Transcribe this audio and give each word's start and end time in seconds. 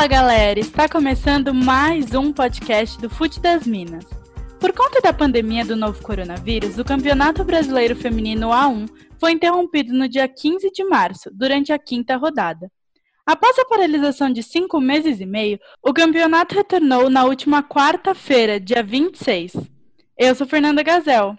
Fala 0.00 0.08
galera, 0.08 0.58
está 0.58 0.88
começando 0.88 1.52
mais 1.52 2.14
um 2.14 2.32
podcast 2.32 2.98
do 2.98 3.10
Fute 3.10 3.38
das 3.38 3.66
Minas. 3.66 4.06
Por 4.58 4.72
conta 4.72 4.98
da 5.02 5.12
pandemia 5.12 5.62
do 5.62 5.76
novo 5.76 6.02
coronavírus, 6.02 6.78
o 6.78 6.84
Campeonato 6.86 7.44
Brasileiro 7.44 7.94
Feminino 7.94 8.48
A1 8.48 8.88
foi 9.18 9.32
interrompido 9.32 9.92
no 9.92 10.08
dia 10.08 10.26
15 10.26 10.70
de 10.70 10.84
março, 10.84 11.28
durante 11.30 11.70
a 11.70 11.78
quinta 11.78 12.16
rodada. 12.16 12.72
Após 13.26 13.58
a 13.58 13.66
paralisação 13.66 14.32
de 14.32 14.42
cinco 14.42 14.80
meses 14.80 15.20
e 15.20 15.26
meio, 15.26 15.60
o 15.82 15.92
campeonato 15.92 16.54
retornou 16.54 17.10
na 17.10 17.26
última 17.26 17.62
quarta-feira, 17.62 18.58
dia 18.58 18.82
26. 18.82 19.52
Eu 20.16 20.34
sou 20.34 20.46
Fernanda 20.46 20.82
Gazel. 20.82 21.36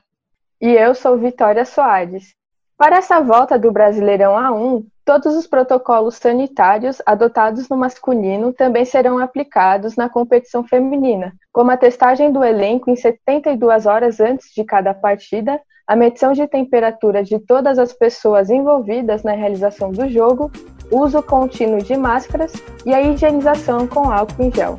E 0.62 0.68
eu 0.68 0.94
sou 0.94 1.18
Vitória 1.18 1.66
Soares. 1.66 2.36
Para 2.78 2.98
essa 2.98 3.22
volta 3.22 3.58
do 3.58 3.72
Brasileirão 3.72 4.34
A1, 4.34 4.86
todos 5.12 5.36
os 5.36 5.46
protocolos 5.46 6.16
sanitários 6.16 7.02
adotados 7.06 7.68
no 7.68 7.76
masculino 7.76 8.54
também 8.54 8.86
serão 8.86 9.20
aplicados 9.20 9.98
na 9.98 10.08
competição 10.08 10.64
feminina, 10.64 11.34
como 11.52 11.70
a 11.70 11.76
testagem 11.76 12.32
do 12.32 12.42
elenco 12.42 12.90
em 12.90 12.96
72 12.96 13.86
horas 13.86 14.22
antes 14.22 14.54
de 14.56 14.64
cada 14.64 14.94
partida, 14.94 15.60
a 15.86 15.98
medição 15.98 16.32
de 16.32 16.48
temperatura 16.48 17.26
de 17.26 17.38
todas 17.40 17.78
as 17.78 17.92
pessoas 17.92 18.50
envolvidas 18.50 19.22
na 19.22 19.34
realização 19.34 19.92
do 19.92 20.08
jogo, 20.08 20.50
uso 20.90 21.22
contínuo 21.22 21.84
de 21.84 21.98
máscaras 21.98 22.54
e 22.86 22.94
a 22.94 23.02
higienização 23.02 23.86
com 23.86 24.10
álcool 24.10 24.44
em 24.44 24.50
gel. 24.54 24.78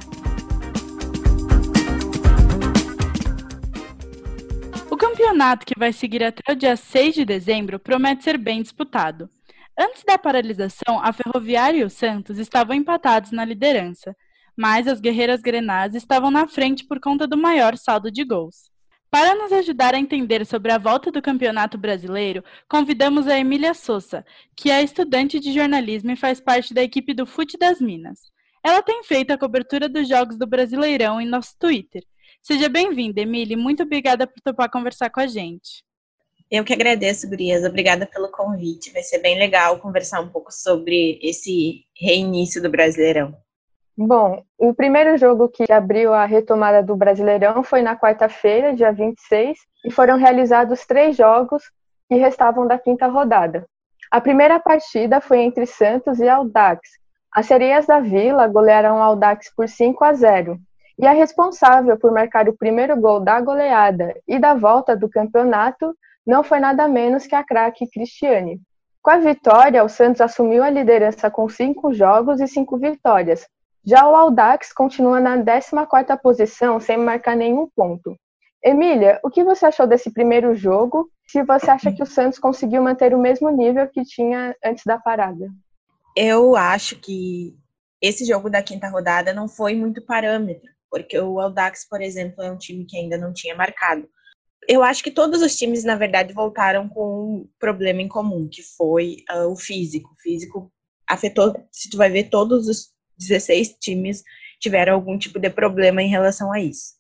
O 4.91 4.97
campeonato, 4.97 5.67
que 5.67 5.79
vai 5.79 5.93
seguir 5.93 6.25
até 6.25 6.51
o 6.51 6.57
dia 6.57 6.75
6 6.75 7.17
de 7.17 7.25
dezembro, 7.27 7.79
promete 7.79 8.25
ser 8.25 8.39
bem 8.39 8.63
disputado. 8.63 9.29
Antes 9.79 10.05
da 10.05 10.19
paralisação, 10.19 11.01
a 11.03 11.13
Ferroviária 11.13 11.79
e 11.79 11.85
o 11.85 11.91
Santos 11.91 12.39
estavam 12.39 12.77
empatados 12.77 13.31
na 13.33 13.45
liderança, 13.45 14.15
mas 14.57 14.87
as 14.87 15.01
Guerreiras 15.01 15.41
Grenás 15.41 15.95
estavam 15.95 16.31
na 16.31 16.47
frente 16.47 16.87
por 16.87 17.01
conta 17.01 17.27
do 17.27 17.39
maior 17.39 17.77
saldo 17.79 18.11
de 18.11 18.23
gols. 18.23 18.71
Para 19.11 19.35
nos 19.35 19.53
ajudar 19.53 19.95
a 19.95 19.99
entender 19.99 20.45
sobre 20.47 20.73
a 20.73 20.79
volta 20.79 21.11
do 21.11 21.23
Campeonato 21.23 21.79
Brasileiro, 21.79 22.45
convidamos 22.69 23.27
a 23.29 23.39
Emília 23.39 23.75
Souza, 23.75 24.25
que 24.57 24.71
é 24.71 24.83
estudante 24.83 25.41
de 25.41 25.53
jornalismo 25.53 26.11
e 26.11 26.17
faz 26.17 26.41
parte 26.41 26.73
da 26.75 26.83
equipe 26.83 27.15
do 27.15 27.27
Fute 27.27 27.59
das 27.59 27.81
Minas. 27.81 28.21
Ela 28.65 28.83
tem 28.83 29.03
feito 29.05 29.31
a 29.31 29.39
cobertura 29.39 29.89
dos 29.89 30.09
jogos 30.09 30.39
do 30.39 30.47
Brasileirão 30.47 31.21
em 31.21 31.27
nosso 31.27 31.55
Twitter. 31.59 32.03
Seja 32.43 32.69
bem-vinda, 32.69 33.21
Emília, 33.21 33.57
muito 33.57 33.83
obrigada 33.83 34.27
por 34.27 34.41
topar 34.41 34.71
conversar 34.71 35.11
com 35.11 35.21
a 35.21 35.27
gente. 35.27 35.83
Eu 36.53 36.65
que 36.65 36.75
agradeço, 36.75 37.27
Gurias. 37.27 37.65
Obrigada 37.65 38.05
pelo 38.05 38.31
convite. 38.31 38.93
Vai 38.93 39.03
ser 39.03 39.21
bem 39.21 39.39
legal 39.39 39.79
conversar 39.79 40.21
um 40.21 40.29
pouco 40.29 40.53
sobre 40.53 41.19
esse 41.23 41.81
reinício 41.99 42.61
do 42.61 42.69
Brasileirão. 42.69 43.35
Bom, 43.97 44.45
o 44.59 44.75
primeiro 44.75 45.17
jogo 45.17 45.49
que 45.49 45.73
abriu 45.73 46.13
a 46.13 46.27
retomada 46.27 46.83
do 46.83 46.95
Brasileirão 46.95 47.65
foi 47.65 47.81
na 47.81 47.97
quarta-feira, 47.97 48.75
dia 48.75 48.93
26, 48.93 49.57
e 49.87 49.91
foram 49.91 50.19
realizados 50.19 50.85
três 50.85 51.17
jogos 51.17 51.63
que 52.07 52.17
restavam 52.17 52.67
da 52.67 52.79
quinta 52.79 53.07
rodada. 53.07 53.65
A 54.11 54.21
primeira 54.21 54.61
partida 54.61 55.23
foi 55.23 55.39
entre 55.39 55.65
Santos 55.65 56.19
e 56.19 56.29
Aldax. 56.29 56.83
As 57.33 57.47
sereias 57.47 57.87
da 57.87 57.99
Vila 57.99 58.47
golearam 58.47 59.03
Aldax 59.03 59.51
por 59.57 59.71
5 59.71 60.05
a 60.05 60.13
0. 60.13 60.59
E 60.99 61.07
a 61.07 61.13
responsável 61.13 61.99
por 61.99 62.13
marcar 62.13 62.47
o 62.47 62.57
primeiro 62.57 62.95
gol 63.01 63.21
da 63.21 63.41
goleada 63.41 64.15
e 64.29 64.39
da 64.39 64.53
volta 64.53 64.95
do 64.95 65.09
campeonato 65.09 65.97
não 66.27 66.43
foi 66.43 66.61
nada 66.61 66.89
menos 66.89 67.27
que 67.27 67.35
a 67.35 67.45
craque 67.45 67.91
Cristiane. 67.91 68.61
Com 69.03 69.11
a 69.11 69.19
vitória, 69.19 69.83
o 69.83 69.89
Santos 69.89 70.21
assumiu 70.21 70.63
a 70.63 70.71
liderança 70.71 71.31
com 71.31 71.49
cinco 71.49 71.93
jogos 71.93 72.41
e 72.41 72.47
cinco 72.47 72.79
vitórias, 72.79 73.47
já 73.85 74.09
o 74.09 74.15
Audax 74.15 74.73
continua 74.73 75.19
na 75.19 75.37
14ª 75.37 76.17
posição, 76.21 76.79
sem 76.79 76.97
marcar 76.97 77.37
nenhum 77.37 77.69
ponto. 77.69 78.17
Emília, 78.63 79.19
o 79.25 79.31
que 79.31 79.43
você 79.43 79.67
achou 79.67 79.89
desse 79.89 80.13
primeiro 80.13 80.55
jogo? 80.55 81.11
Se 81.27 81.43
você 81.43 81.69
acha 81.69 81.91
que 81.93 82.03
o 82.03 82.07
Santos 82.07 82.39
conseguiu 82.39 82.81
manter 82.81 83.13
o 83.13 83.19
mesmo 83.19 83.51
nível 83.51 83.89
que 83.89 84.05
tinha 84.05 84.55
antes 84.65 84.85
da 84.85 84.99
parada? 84.99 85.49
Eu 86.17 86.55
acho 86.55 86.95
que 87.01 87.57
esse 88.01 88.25
jogo 88.25 88.49
da 88.49 88.63
quinta 88.63 88.89
rodada 88.89 89.33
não 89.33 89.49
foi 89.49 89.75
muito 89.75 90.01
parâmetro, 90.01 90.71
porque 90.89 91.19
o 91.19 91.41
Audax, 91.41 91.85
por 91.89 92.01
exemplo, 92.01 92.41
é 92.45 92.53
um 92.53 92.59
time 92.59 92.85
que 92.85 92.97
ainda 92.97 93.19
não 93.19 93.33
tinha 93.33 93.57
marcado. 93.57 94.09
Eu 94.69 94.83
acho 94.83 95.03
que 95.03 95.11
todos 95.11 95.43
os 95.43 95.57
times, 95.57 95.85
na 95.85 95.97
verdade, 95.97 96.33
voltaram 96.33 96.89
com 96.89 97.37
um 97.37 97.49
problema 97.59 98.01
em 98.01 98.09
comum, 98.09 98.49
que 98.49 98.63
foi 98.63 99.25
uh, 99.31 99.51
o 99.51 99.57
físico. 99.57 100.13
O 100.13 100.23
físico 100.23 100.73
afetou, 101.09 101.55
se 101.71 101.91
tu 101.91 101.97
vai 101.97 102.11
ver, 102.11 102.31
todos 102.31 102.69
os 102.69 102.93
16 103.19 103.77
times 103.81 104.23
tiveram 104.61 104.95
algum 104.95 105.19
tipo 105.19 105.39
de 105.39 105.51
problema 105.51 106.03
em 106.03 106.09
relação 106.09 106.53
a 106.53 106.61
isso. 106.61 106.95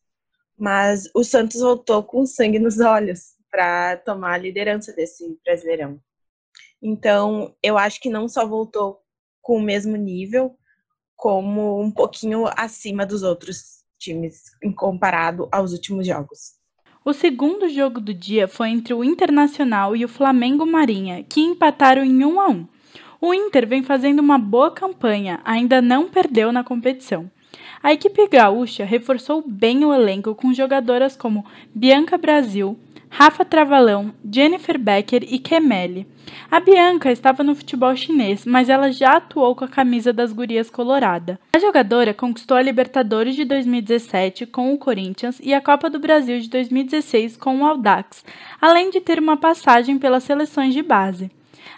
Mas 0.59 1.09
o 1.15 1.23
Santos 1.23 1.61
voltou 1.61 2.03
com 2.03 2.27
sangue 2.27 2.59
nos 2.59 2.81
olhos 2.81 3.34
para 3.50 3.97
tomar 3.99 4.34
a 4.34 4.39
liderança 4.39 4.93
desse 4.93 5.39
Brasileirão. 5.44 6.00
Então, 6.83 7.55
eu 7.62 7.79
acho 7.79 8.00
que 8.00 8.11
não 8.11 8.29
só 8.29 8.47
voltou 8.47 9.00
com 9.41 9.56
o 9.56 9.62
mesmo 9.62 9.97
nível, 9.97 10.56
como 11.15 11.81
um 11.81 11.91
pouquinho 11.91 12.47
acima 12.56 13.06
dos 13.06 13.23
outros 13.23 13.84
times 13.99 14.43
comparado 14.77 15.49
aos 15.53 15.73
últimos 15.73 16.06
jogos. 16.06 16.62
O 17.04 17.12
segundo 17.12 17.68
jogo 17.68 18.00
do 18.00 18.14
dia 18.14 18.46
foi 18.46 18.68
entre 18.68 18.94
o 18.94 19.02
Internacional 19.02 19.96
e 19.96 20.04
o 20.04 20.08
Flamengo 20.08 20.64
Marinha, 20.64 21.24
que 21.28 21.40
empataram 21.40 22.04
em 22.04 22.24
1 22.24 22.40
a 22.40 22.48
1. 22.48 22.66
O 23.20 23.34
Inter 23.34 23.66
vem 23.66 23.82
fazendo 23.82 24.20
uma 24.20 24.38
boa 24.38 24.70
campanha, 24.70 25.40
ainda 25.44 25.82
não 25.82 26.08
perdeu 26.08 26.52
na 26.52 26.62
competição. 26.62 27.28
A 27.82 27.92
equipe 27.92 28.28
gaúcha 28.28 28.84
reforçou 28.84 29.42
bem 29.44 29.84
o 29.84 29.92
elenco 29.92 30.32
com 30.36 30.54
jogadoras 30.54 31.16
como 31.16 31.44
Bianca 31.74 32.16
Brasil, 32.16 32.78
Rafa 33.15 33.45
Travalão, 33.45 34.15
Jennifer 34.25 34.78
Becker 34.78 35.23
e 35.28 35.39
Kemeli. 35.39 36.06
A 36.50 36.59
Bianca 36.59 37.12
estava 37.12 37.45
no 37.45 37.55
futebol 37.55 37.95
chinês, 37.95 38.47
mas 38.47 38.71
ela 38.71 38.91
já 38.91 39.17
atuou 39.19 39.55
com 39.55 39.67
a 39.67 39.69
camisa 39.69 40.15
das 40.15 40.33
Gurias 40.33 40.71
Colorada. 40.71 41.39
A 41.55 41.59
jogadora 41.59 42.15
conquistou 42.15 42.56
a 42.56 42.62
Libertadores 42.62 43.37
de 43.37 43.45
2017 43.45 44.47
com 44.47 44.73
o 44.73 44.78
Corinthians 44.78 45.39
e 45.43 45.53
a 45.53 45.61
Copa 45.61 45.91
do 45.91 45.99
Brasil 45.99 46.41
de 46.41 46.49
2016 46.49 47.37
com 47.37 47.59
o 47.59 47.67
Audax, 47.67 48.25
além 48.59 48.89
de 48.89 48.99
ter 48.99 49.19
uma 49.19 49.37
passagem 49.37 49.99
pelas 49.99 50.25
seleções 50.25 50.73
de 50.73 50.83
base. 50.83 51.31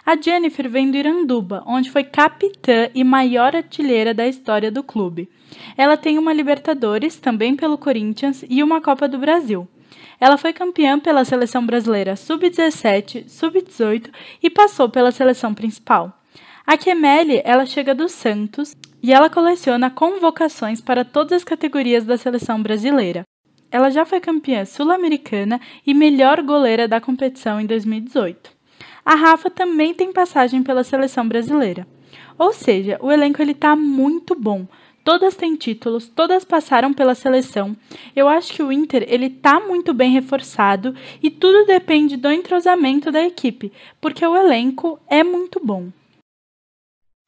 A 0.05 0.15
Jennifer 0.15 0.69
vem 0.69 0.89
do 0.89 0.95
Iranduba, 0.95 1.63
onde 1.67 1.91
foi 1.91 2.05
capitã 2.05 2.87
e 2.95 3.03
maior 3.03 3.53
artilheira 3.53 4.13
da 4.13 4.25
história 4.25 4.71
do 4.71 4.81
clube. 4.81 5.27
Ela 5.75 5.97
tem 5.97 6.17
uma 6.17 6.31
Libertadores, 6.31 7.17
também 7.17 7.57
pelo 7.57 7.77
Corinthians, 7.77 8.45
e 8.49 8.63
uma 8.63 8.79
Copa 8.79 9.05
do 9.05 9.17
Brasil. 9.17 9.67
Ela 10.19 10.37
foi 10.37 10.53
campeã 10.53 10.99
pela 10.99 11.25
seleção 11.25 11.65
brasileira 11.65 12.15
sub-17, 12.15 13.27
sub-18 13.27 14.09
e 14.41 14.49
passou 14.49 14.89
pela 14.89 15.11
seleção 15.11 15.53
principal. 15.53 16.21
A 16.65 16.77
Kemeli, 16.77 17.41
ela 17.43 17.65
chega 17.65 17.93
do 17.93 18.09
Santos 18.09 18.75
e 19.01 19.13
ela 19.13 19.29
coleciona 19.29 19.89
convocações 19.89 20.81
para 20.81 21.05
todas 21.05 21.33
as 21.33 21.43
categorias 21.43 22.05
da 22.05 22.17
seleção 22.17 22.61
brasileira. 22.61 23.23
Ela 23.71 23.89
já 23.89 24.05
foi 24.05 24.19
campeã 24.19 24.65
sul-americana 24.65 25.59
e 25.85 25.93
melhor 25.93 26.41
goleira 26.41 26.87
da 26.87 27.01
competição 27.01 27.59
em 27.59 27.65
2018 27.65 28.55
a 29.05 29.13
Rafa 29.13 29.51
também 29.51 29.93
tem 29.93 30.11
passagem 30.11 30.63
pela 30.63 30.83
seleção 30.83 31.27
brasileira. 31.27 31.87
Ou 32.39 32.51
seja, 32.51 32.97
o 33.01 33.11
elenco 33.11 33.39
ele 33.39 33.53
tá 33.53 33.75
muito 33.75 34.33
bom. 34.33 34.67
Todas 35.05 35.35
têm 35.35 35.55
títulos, 35.55 36.09
todas 36.09 36.43
passaram 36.43 36.91
pela 36.91 37.13
seleção. 37.13 37.77
Eu 38.15 38.27
acho 38.27 38.51
que 38.51 38.63
o 38.63 38.71
Inter 38.71 39.05
ele 39.07 39.29
tá 39.29 39.59
muito 39.59 39.93
bem 39.93 40.11
reforçado 40.11 40.95
e 41.21 41.29
tudo 41.29 41.67
depende 41.67 42.17
do 42.17 42.31
entrosamento 42.31 43.11
da 43.11 43.21
equipe, 43.21 43.71
porque 44.01 44.25
o 44.25 44.35
elenco 44.35 44.99
é 45.07 45.23
muito 45.23 45.63
bom. 45.63 45.89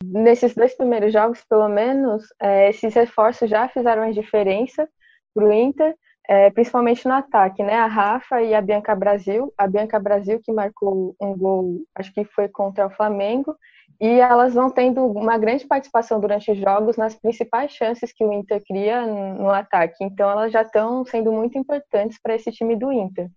Nesses 0.03 0.55
dois 0.55 0.75
primeiros 0.75 1.13
jogos, 1.13 1.45
pelo 1.47 1.69
menos, 1.69 2.23
é, 2.41 2.69
esses 2.69 2.95
reforços 2.95 3.47
já 3.47 3.69
fizeram 3.69 4.01
a 4.01 4.11
diferença 4.11 4.89
para 5.35 5.45
o 5.45 5.53
Inter 5.53 5.95
é, 6.27 6.49
principalmente 6.49 7.07
no 7.07 7.13
ataque, 7.13 7.63
né? 7.63 7.75
A 7.75 7.87
Rafa 7.87 8.41
e 8.41 8.53
a 8.53 8.61
Bianca 8.61 8.93
Brasil, 8.93 9.53
a 9.57 9.65
Bianca 9.65 9.99
Brasil 9.99 10.41
que 10.43 10.51
marcou 10.51 11.15
um 11.21 11.37
gol, 11.37 11.81
acho 11.95 12.13
que 12.13 12.25
foi 12.25 12.49
contra 12.49 12.87
o 12.87 12.89
Flamengo, 12.89 13.55
e 13.99 14.19
elas 14.19 14.53
vão 14.53 14.69
tendo 14.69 15.05
uma 15.05 15.37
grande 15.37 15.65
participação 15.65 16.19
durante 16.19 16.51
os 16.51 16.57
jogos 16.57 16.97
nas 16.97 17.15
principais 17.15 17.71
chances 17.71 18.11
que 18.13 18.23
o 18.23 18.33
Inter 18.33 18.61
cria 18.67 19.05
no 19.05 19.49
ataque. 19.49 20.03
Então 20.03 20.29
elas 20.29 20.51
já 20.51 20.61
estão 20.61 21.05
sendo 21.05 21.31
muito 21.31 21.57
importantes 21.57 22.19
para 22.21 22.35
esse 22.35 22.51
time 22.51 22.75
do 22.75 22.91
Inter. 22.91 23.29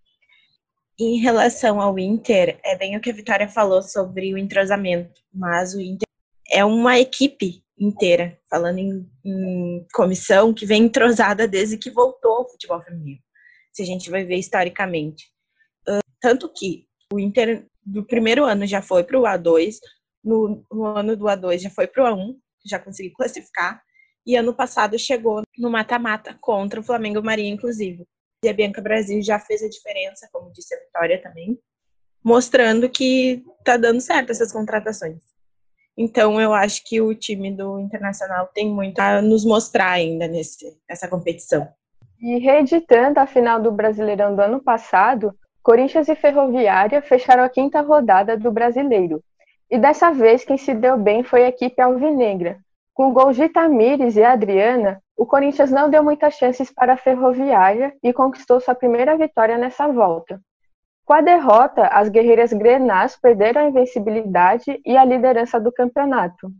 Em 0.98 1.18
relação 1.18 1.80
ao 1.80 1.98
Inter, 1.98 2.58
é 2.62 2.76
bem 2.76 2.96
o 2.96 3.00
que 3.00 3.10
a 3.10 3.14
Vitória 3.14 3.48
falou 3.48 3.80
sobre 3.80 4.34
o 4.34 4.38
entrosamento, 4.38 5.22
mas 5.32 5.74
o 5.74 5.80
Inter 5.80 6.06
é 6.52 6.64
uma 6.64 6.98
equipe 6.98 7.62
inteira, 7.80 8.38
falando 8.48 8.78
em, 8.78 9.10
em, 9.24 9.86
comissão 9.94 10.52
que 10.52 10.66
vem 10.66 10.84
entrosada 10.84 11.48
desde 11.48 11.78
que 11.78 11.90
voltou 11.90 12.32
ao 12.32 12.50
futebol 12.50 12.82
feminino, 12.82 13.20
se 13.72 13.82
a 13.82 13.86
gente 13.86 14.10
vai 14.10 14.22
ver 14.24 14.36
historicamente. 14.36 15.24
Uh, 15.88 16.04
tanto 16.20 16.52
que 16.52 16.86
o 17.12 17.18
Inter 17.18 17.66
do 17.84 18.04
primeiro 18.04 18.44
ano 18.44 18.66
já 18.66 18.82
foi 18.82 19.02
para 19.02 19.18
o 19.18 19.22
A2, 19.22 19.76
no, 20.22 20.64
no, 20.70 20.84
ano 20.84 21.16
do 21.16 21.24
A2 21.24 21.58
já 21.58 21.70
foi 21.70 21.86
para 21.86 22.04
o 22.04 22.16
A1, 22.16 22.36
já 22.66 22.78
conseguiu 22.78 23.12
classificar, 23.16 23.82
e 24.26 24.36
ano 24.36 24.54
passado 24.54 24.98
chegou 24.98 25.42
no 25.56 25.70
mata-mata 25.70 26.36
contra 26.40 26.80
o 26.80 26.84
Flamengo 26.84 27.22
Marinha, 27.22 27.54
inclusive. 27.54 28.04
E 28.44 28.48
a 28.48 28.52
Bianca 28.52 28.82
Brasil 28.82 29.22
já 29.22 29.38
fez 29.38 29.62
a 29.62 29.68
diferença, 29.68 30.28
como 30.30 30.52
disse 30.52 30.74
a 30.74 30.78
Vitória 30.78 31.20
também, 31.22 31.58
mostrando 32.22 32.88
que 32.90 33.42
tá 33.64 33.78
dando 33.78 34.00
certo 34.02 34.30
essas 34.30 34.52
contratações. 34.52 35.29
Então 35.96 36.40
eu 36.40 36.52
acho 36.52 36.82
que 36.84 37.00
o 37.00 37.14
time 37.14 37.50
do 37.50 37.78
Internacional 37.78 38.48
tem 38.54 38.70
muito 38.70 38.98
a 38.98 39.20
nos 39.20 39.44
mostrar 39.44 39.90
ainda 39.90 40.26
nesse, 40.26 40.76
nessa 40.88 41.08
competição. 41.08 41.68
E 42.20 42.38
reeditando 42.38 43.18
a 43.18 43.26
final 43.26 43.60
do 43.60 43.72
Brasileirão 43.72 44.34
do 44.34 44.42
ano 44.42 44.60
passado, 44.60 45.34
Corinthians 45.62 46.08
e 46.08 46.14
Ferroviária 46.14 47.02
fecharam 47.02 47.42
a 47.42 47.48
quinta 47.48 47.80
rodada 47.80 48.36
do 48.36 48.50
Brasileiro. 48.50 49.22
E 49.70 49.78
dessa 49.78 50.10
vez 50.10 50.44
quem 50.44 50.56
se 50.56 50.74
deu 50.74 50.96
bem 50.96 51.22
foi 51.22 51.44
a 51.44 51.48
equipe 51.48 51.80
alvinegra. 51.80 52.58
Com 52.92 53.12
gols 53.12 53.36
de 53.36 53.48
Tamires 53.48 54.16
e 54.16 54.22
Adriana, 54.22 55.00
o 55.16 55.24
Corinthians 55.24 55.70
não 55.70 55.88
deu 55.88 56.02
muitas 56.02 56.34
chances 56.34 56.70
para 56.70 56.94
a 56.94 56.96
Ferroviária 56.96 57.94
e 58.02 58.12
conquistou 58.12 58.60
sua 58.60 58.74
primeira 58.74 59.16
vitória 59.16 59.56
nessa 59.56 59.86
volta. 59.86 60.40
Com 61.10 61.14
a 61.14 61.20
derrota, 61.20 61.88
as 61.88 62.08
guerreiras 62.08 62.52
grenás 62.52 63.16
perderam 63.16 63.62
a 63.62 63.68
invencibilidade 63.68 64.80
e 64.86 64.96
a 64.96 65.04
liderança 65.04 65.58
do 65.58 65.72
campeonato. 65.72 66.52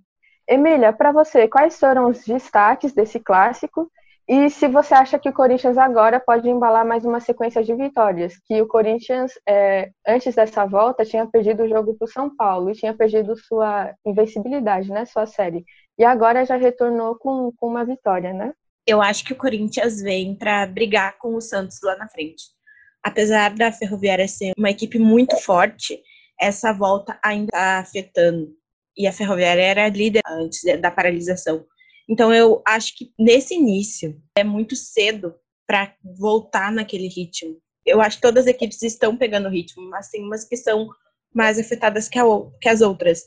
Emília, 0.44 0.92
para 0.92 1.12
você, 1.12 1.46
quais 1.46 1.78
foram 1.78 2.08
os 2.10 2.24
destaques 2.24 2.92
desse 2.92 3.20
clássico 3.20 3.88
e 4.26 4.50
se 4.50 4.66
você 4.66 4.92
acha 4.92 5.20
que 5.20 5.28
o 5.28 5.32
Corinthians 5.32 5.78
agora 5.78 6.18
pode 6.18 6.50
embalar 6.50 6.84
mais 6.84 7.04
uma 7.04 7.20
sequência 7.20 7.62
de 7.62 7.72
vitórias, 7.76 8.40
que 8.44 8.60
o 8.60 8.66
Corinthians, 8.66 9.30
é, 9.48 9.92
antes 10.04 10.34
dessa 10.34 10.66
volta, 10.66 11.04
tinha 11.04 11.24
perdido 11.28 11.62
o 11.62 11.68
jogo 11.68 11.94
para 11.94 12.06
o 12.06 12.10
São 12.10 12.34
Paulo 12.34 12.70
e 12.70 12.74
tinha 12.74 12.92
perdido 12.92 13.36
sua 13.36 13.94
invencibilidade, 14.04 14.90
né, 14.90 15.04
sua 15.04 15.26
série. 15.26 15.64
E 15.96 16.04
agora 16.04 16.44
já 16.44 16.56
retornou 16.56 17.14
com, 17.14 17.52
com 17.56 17.68
uma 17.68 17.84
vitória, 17.84 18.32
né? 18.32 18.52
Eu 18.84 19.00
acho 19.00 19.24
que 19.24 19.32
o 19.32 19.38
Corinthians 19.38 20.02
vem 20.02 20.34
para 20.34 20.66
brigar 20.66 21.16
com 21.18 21.36
o 21.36 21.40
Santos 21.40 21.78
lá 21.84 21.96
na 21.96 22.08
frente. 22.08 22.58
Apesar 23.02 23.54
da 23.54 23.72
Ferroviária 23.72 24.28
ser 24.28 24.52
uma 24.56 24.70
equipe 24.70 24.98
muito 24.98 25.36
forte, 25.38 26.00
essa 26.40 26.72
volta 26.72 27.18
ainda 27.22 27.46
está 27.46 27.78
afetando. 27.78 28.54
E 28.96 29.06
a 29.06 29.12
Ferroviária 29.12 29.62
era 29.62 29.88
líder 29.88 30.22
antes 30.26 30.60
da 30.80 30.90
paralisação. 30.90 31.64
Então 32.08 32.34
eu 32.34 32.62
acho 32.66 32.96
que 32.96 33.12
nesse 33.18 33.54
início 33.54 34.20
é 34.36 34.42
muito 34.42 34.74
cedo 34.74 35.34
para 35.66 35.94
voltar 36.18 36.72
naquele 36.72 37.06
ritmo. 37.06 37.56
Eu 37.86 38.00
acho 38.00 38.16
que 38.16 38.22
todas 38.22 38.46
as 38.46 38.50
equipes 38.50 38.82
estão 38.82 39.16
pegando 39.16 39.48
ritmo, 39.48 39.88
mas 39.88 40.08
tem 40.10 40.22
umas 40.22 40.44
que 40.44 40.56
são 40.56 40.88
mais 41.32 41.58
afetadas 41.58 42.08
que, 42.08 42.18
a, 42.18 42.24
que 42.60 42.68
as 42.68 42.80
outras. 42.80 43.22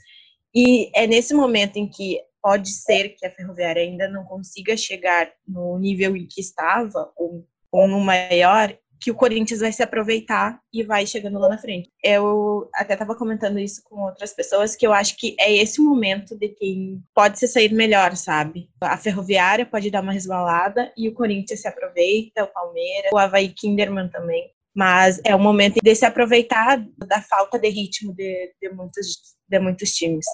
E 0.53 0.91
é 0.93 1.07
nesse 1.07 1.33
momento 1.33 1.77
em 1.77 1.89
que 1.89 2.19
pode 2.41 2.69
ser 2.69 3.15
que 3.17 3.25
a 3.25 3.31
Ferroviária 3.31 3.81
ainda 3.81 4.09
não 4.09 4.25
consiga 4.25 4.75
chegar 4.75 5.31
no 5.47 5.79
nível 5.79 6.15
em 6.17 6.27
que 6.27 6.41
estava, 6.41 7.11
ou, 7.15 7.47
ou 7.71 7.87
no 7.87 8.01
maior, 8.01 8.77
que 8.99 9.11
o 9.11 9.15
Corinthians 9.15 9.59
vai 9.59 9.71
se 9.71 9.83
aproveitar 9.83 10.59
e 10.73 10.81
vai 10.81 11.05
chegando 11.05 11.37
lá 11.37 11.49
na 11.49 11.57
frente. 11.57 11.89
Eu 12.01 12.69
até 12.73 12.93
estava 12.93 13.15
comentando 13.15 13.59
isso 13.59 13.81
com 13.83 14.01
outras 14.03 14.33
pessoas, 14.33 14.75
que 14.75 14.87
eu 14.87 14.93
acho 14.93 15.17
que 15.17 15.35
é 15.39 15.53
esse 15.53 15.81
momento 15.81 16.37
de 16.37 16.49
quem 16.49 17.03
pode 17.13 17.37
se 17.37 17.47
sair 17.47 17.73
melhor, 17.73 18.15
sabe? 18.15 18.69
A 18.81 18.97
Ferroviária 18.97 19.65
pode 19.65 19.91
dar 19.91 20.01
uma 20.01 20.13
resbalada 20.13 20.91
e 20.97 21.09
o 21.09 21.13
Corinthians 21.13 21.61
se 21.61 21.67
aproveita, 21.67 22.45
o 22.45 22.47
Palmeiras, 22.47 23.11
o 23.11 23.17
Havaí 23.17 23.49
Kinderman 23.49 24.07
também. 24.07 24.49
Mas 24.73 25.21
é 25.23 25.35
o 25.35 25.39
momento 25.39 25.79
de 25.83 25.95
se 25.95 26.05
aproveitar 26.05 26.83
da 26.97 27.21
falta 27.21 27.59
de 27.59 27.69
ritmo 27.69 28.13
de, 28.13 28.53
de 28.59 28.69
muitos, 28.69 29.35
de 29.47 29.59
muitos 29.59 29.91
times. 29.91 30.25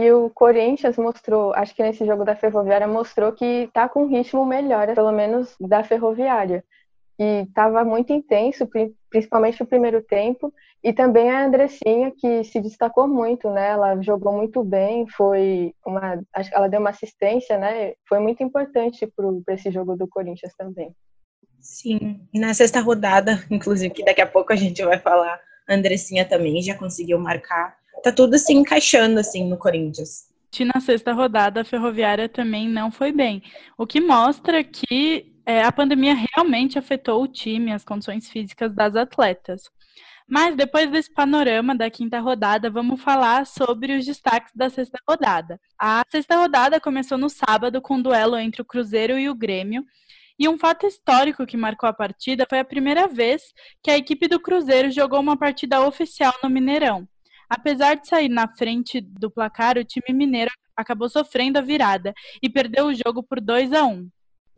E 0.00 0.10
o 0.12 0.30
Corinthians 0.30 0.96
mostrou, 0.96 1.52
acho 1.54 1.74
que 1.74 1.82
nesse 1.82 2.06
jogo 2.06 2.24
da 2.24 2.34
Ferroviária 2.34 2.86
mostrou 2.86 3.32
que 3.32 3.44
está 3.44 3.88
com 3.88 4.04
um 4.04 4.08
ritmo 4.08 4.46
melhor, 4.46 4.94
pelo 4.94 5.12
menos 5.12 5.54
da 5.60 5.84
Ferroviária 5.84 6.64
e 7.18 7.42
estava 7.42 7.84
muito 7.84 8.12
intenso, 8.12 8.68
principalmente 9.10 9.62
o 9.62 9.66
primeiro 9.66 10.00
tempo, 10.02 10.52
e 10.82 10.92
também 10.92 11.28
a 11.30 11.44
Andressinha, 11.44 12.12
que 12.16 12.44
se 12.44 12.60
destacou 12.60 13.08
muito, 13.08 13.50
né? 13.50 13.70
Ela 13.70 14.00
jogou 14.00 14.32
muito 14.32 14.62
bem, 14.62 15.06
foi 15.08 15.74
uma, 15.84 16.22
ela 16.52 16.68
deu 16.68 16.78
uma 16.78 16.90
assistência, 16.90 17.58
né? 17.58 17.94
Foi 18.08 18.20
muito 18.20 18.42
importante 18.42 19.06
para 19.44 19.54
esse 19.54 19.70
jogo 19.72 19.96
do 19.96 20.06
Corinthians 20.06 20.54
também. 20.56 20.94
Sim, 21.60 22.20
na 22.32 22.54
sexta 22.54 22.80
rodada, 22.80 23.44
inclusive, 23.50 23.92
que 23.92 24.04
daqui 24.04 24.20
a 24.20 24.26
pouco 24.26 24.52
a 24.52 24.56
gente 24.56 24.84
vai 24.84 24.98
falar, 24.98 25.40
a 25.68 25.74
Andressinha 25.74 26.24
também 26.24 26.62
já 26.62 26.76
conseguiu 26.76 27.18
marcar. 27.18 27.76
Tá 28.02 28.12
tudo 28.12 28.38
se 28.38 28.52
encaixando 28.52 29.18
assim 29.18 29.48
no 29.48 29.58
Corinthians. 29.58 30.28
Na 30.60 30.80
sexta 30.80 31.12
rodada, 31.12 31.60
a 31.60 31.64
Ferroviária 31.64 32.28
também 32.28 32.68
não 32.68 32.90
foi 32.90 33.12
bem, 33.12 33.42
o 33.76 33.86
que 33.86 34.00
mostra 34.00 34.64
que 34.64 35.32
é, 35.46 35.62
a 35.62 35.70
pandemia 35.70 36.14
realmente 36.34 36.78
afetou 36.78 37.22
o 37.22 37.28
time, 37.28 37.72
as 37.72 37.84
condições 37.84 38.28
físicas 38.28 38.74
das 38.74 38.96
atletas. 38.96 39.62
Mas 40.28 40.54
depois 40.54 40.90
desse 40.90 41.12
panorama 41.12 41.74
da 41.74 41.90
quinta 41.90 42.20
rodada, 42.20 42.70
vamos 42.70 43.00
falar 43.00 43.46
sobre 43.46 43.96
os 43.96 44.04
destaques 44.04 44.52
da 44.54 44.68
sexta 44.68 44.98
rodada. 45.08 45.58
A 45.78 46.02
sexta 46.10 46.36
rodada 46.36 46.78
começou 46.78 47.16
no 47.16 47.30
sábado 47.30 47.80
com 47.80 47.94
um 47.94 48.02
duelo 48.02 48.36
entre 48.36 48.60
o 48.60 48.64
Cruzeiro 48.64 49.18
e 49.18 49.30
o 49.30 49.34
Grêmio. 49.34 49.84
E 50.38 50.46
um 50.46 50.58
fato 50.58 50.86
histórico 50.86 51.46
que 51.46 51.56
marcou 51.56 51.88
a 51.88 51.94
partida 51.94 52.46
foi 52.48 52.58
a 52.58 52.64
primeira 52.64 53.08
vez 53.08 53.42
que 53.82 53.90
a 53.90 53.96
equipe 53.96 54.28
do 54.28 54.38
Cruzeiro 54.38 54.90
jogou 54.90 55.18
uma 55.18 55.36
partida 55.36 55.80
oficial 55.80 56.34
no 56.42 56.50
Mineirão. 56.50 57.08
Apesar 57.48 57.94
de 57.94 58.06
sair 58.06 58.28
na 58.28 58.46
frente 58.46 59.00
do 59.00 59.30
placar, 59.30 59.78
o 59.78 59.84
time 59.84 60.12
mineiro 60.12 60.50
acabou 60.76 61.08
sofrendo 61.08 61.58
a 61.58 61.62
virada 61.62 62.12
e 62.42 62.48
perdeu 62.48 62.86
o 62.86 62.94
jogo 62.94 63.22
por 63.22 63.40
2 63.40 63.72
a 63.72 63.84
1. 63.84 64.08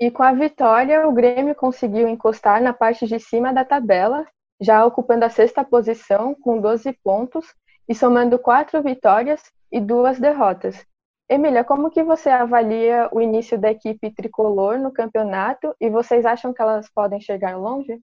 E 0.01 0.11
com 0.11 0.23
a 0.23 0.33
vitória, 0.33 1.07
o 1.07 1.13
Grêmio 1.13 1.55
conseguiu 1.55 2.09
encostar 2.09 2.63
na 2.63 2.73
parte 2.73 3.07
de 3.07 3.21
cima 3.21 3.53
da 3.53 3.65
tabela, 3.65 4.27
já 4.61 4.85
ocupando 4.85 5.25
a 5.25 5.31
sexta 5.31 5.63
posição 5.63 6.35
com 6.35 6.61
12 6.61 6.93
pontos 7.05 7.47
e 7.89 7.95
somando 7.95 8.39
quatro 8.39 8.83
vitórias 8.83 9.43
e 9.71 9.81
duas 9.81 10.19
derrotas. 10.19 10.85
Emília, 11.29 11.63
como 11.63 11.91
que 11.91 12.03
você 12.03 12.29
avalia 12.29 13.09
o 13.13 13.21
início 13.21 13.57
da 13.57 13.71
equipe 13.71 14.11
tricolor 14.11 14.79
no 14.79 14.91
campeonato 14.91 15.75
e 15.81 15.89
vocês 15.89 16.27
acham 16.27 16.53
que 16.53 16.61
elas 16.61 16.91
podem 16.93 17.21
chegar 17.21 17.57
longe? 17.57 18.01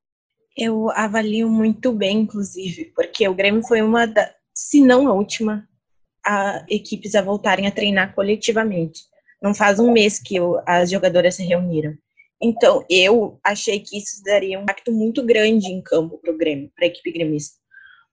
Eu 0.55 0.89
avalio 0.91 1.49
muito 1.49 1.91
bem, 1.91 2.21
inclusive, 2.21 2.85
porque 2.95 3.27
o 3.27 3.33
Grêmio 3.33 3.61
foi 3.67 3.81
uma 3.81 4.07
das, 4.07 4.36
se 4.57 4.81
não 4.81 5.07
a 5.07 5.13
última, 5.13 5.69
a 6.25 6.65
equipes 6.68 7.14
a 7.14 7.21
voltarem 7.21 7.68
a 7.68 7.71
treinar 7.71 8.16
coletivamente. 8.16 9.02
Não 9.40 9.54
faz 9.54 9.80
um 9.80 9.92
mês 9.92 10.19
que 10.19 10.35
eu, 10.35 10.59
as 10.66 10.90
jogadoras 10.90 11.35
se 11.35 11.44
reuniram. 11.44 11.94
Então, 12.42 12.83
eu 12.90 13.40
achei 13.44 13.80
que 13.80 13.99
isso 13.99 14.23
daria 14.23 14.57
um 14.57 14.64
impacto 14.64 14.92
muito 14.92 15.23
grande 15.23 15.68
em 15.68 15.80
campo 15.80 16.18
para 16.18 16.33
o 16.33 16.37
Grêmio, 16.37 16.71
para 16.76 16.85
a 16.85 16.87
equipe 16.87 17.11
gremista. 17.11 17.56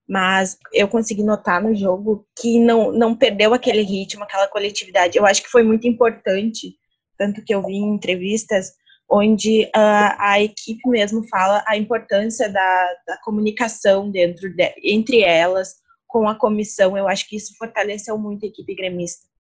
Mas 0.07 0.59
eu 0.71 0.87
consegui 0.87 1.23
notar 1.23 1.63
no 1.63 1.75
jogo 1.75 2.27
que 2.39 2.61
não, 2.61 2.93
não 2.93 3.17
perdeu 3.17 3.55
aquele 3.55 3.81
ritmo, 3.81 4.23
aquela 4.23 4.47
coletividade. 4.47 5.17
Eu 5.17 5.25
acho 5.25 5.43
que 5.43 5.49
foi 5.49 5.63
muito 5.63 5.89
importante, 5.89 6.75
tanto 7.17 7.43
que 7.43 7.55
eu 7.55 7.65
vi 7.65 7.77
em 7.77 7.95
entrevistas 7.95 8.73
onde 9.11 9.65
uh, 9.65 10.13
a 10.19 10.43
equipe 10.43 10.87
mesmo 10.91 11.27
fala 11.29 11.65
a 11.67 11.77
importância 11.77 12.51
da, 12.51 12.95
da 13.07 13.19
comunicação 13.23 14.11
dentro 14.11 14.55
de, 14.55 14.75
entre 14.83 15.23
elas, 15.23 15.83
com 16.15 16.29
a 16.29 16.35
comissão. 16.37 16.97
Eu 16.97 17.09
acho 17.09 17.29
que 17.29 17.35
isso 17.35 17.57
fortaleceu 17.59 18.17
muito 18.17 18.47
a 18.47 18.49
equipe 18.49 18.73
gremista 18.73 19.35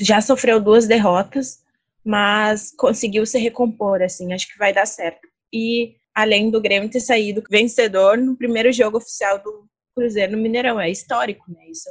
já 0.00 0.20
sofreu 0.20 0.60
duas 0.60 0.86
derrotas, 0.86 1.60
mas 2.04 2.72
conseguiu 2.76 3.24
se 3.26 3.38
recompor, 3.38 4.02
assim, 4.02 4.32
acho 4.32 4.48
que 4.48 4.58
vai 4.58 4.72
dar 4.72 4.86
certo. 4.86 5.26
E 5.52 5.94
além 6.14 6.50
do 6.50 6.60
Grêmio 6.60 6.90
ter 6.90 7.00
saído 7.00 7.42
vencedor 7.50 8.18
no 8.18 8.36
primeiro 8.36 8.72
jogo 8.72 8.98
oficial 8.98 9.42
do 9.42 9.66
Cruzeiro 9.94 10.32
no 10.32 10.42
Mineirão, 10.42 10.78
é 10.78 10.90
histórico, 10.90 11.44
né? 11.48 11.68
Isso. 11.70 11.88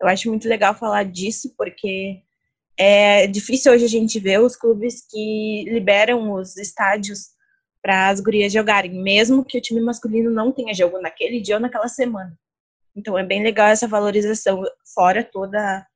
Eu 0.00 0.08
acho 0.08 0.28
muito 0.28 0.48
legal 0.48 0.74
falar 0.74 1.04
disso, 1.04 1.54
porque 1.56 2.20
é 2.78 3.26
difícil 3.26 3.72
hoje 3.72 3.84
a 3.84 3.88
gente 3.88 4.18
ver 4.18 4.40
os 4.40 4.56
clubes 4.56 5.06
que 5.08 5.64
liberam 5.68 6.32
os 6.32 6.56
estádios 6.56 7.30
para 7.80 8.08
as 8.08 8.20
gurias 8.20 8.52
jogarem, 8.52 9.02
mesmo 9.02 9.44
que 9.44 9.58
o 9.58 9.60
time 9.60 9.80
masculino 9.80 10.30
não 10.30 10.52
tenha 10.52 10.74
jogo 10.74 11.00
naquele 11.00 11.40
dia 11.40 11.56
ou 11.56 11.60
naquela 11.60 11.88
semana. 11.88 12.36
Então 12.94 13.18
é 13.18 13.24
bem 13.24 13.42
legal 13.42 13.68
essa 13.68 13.88
valorização, 13.88 14.62
fora 14.94 15.24
toda 15.24 15.86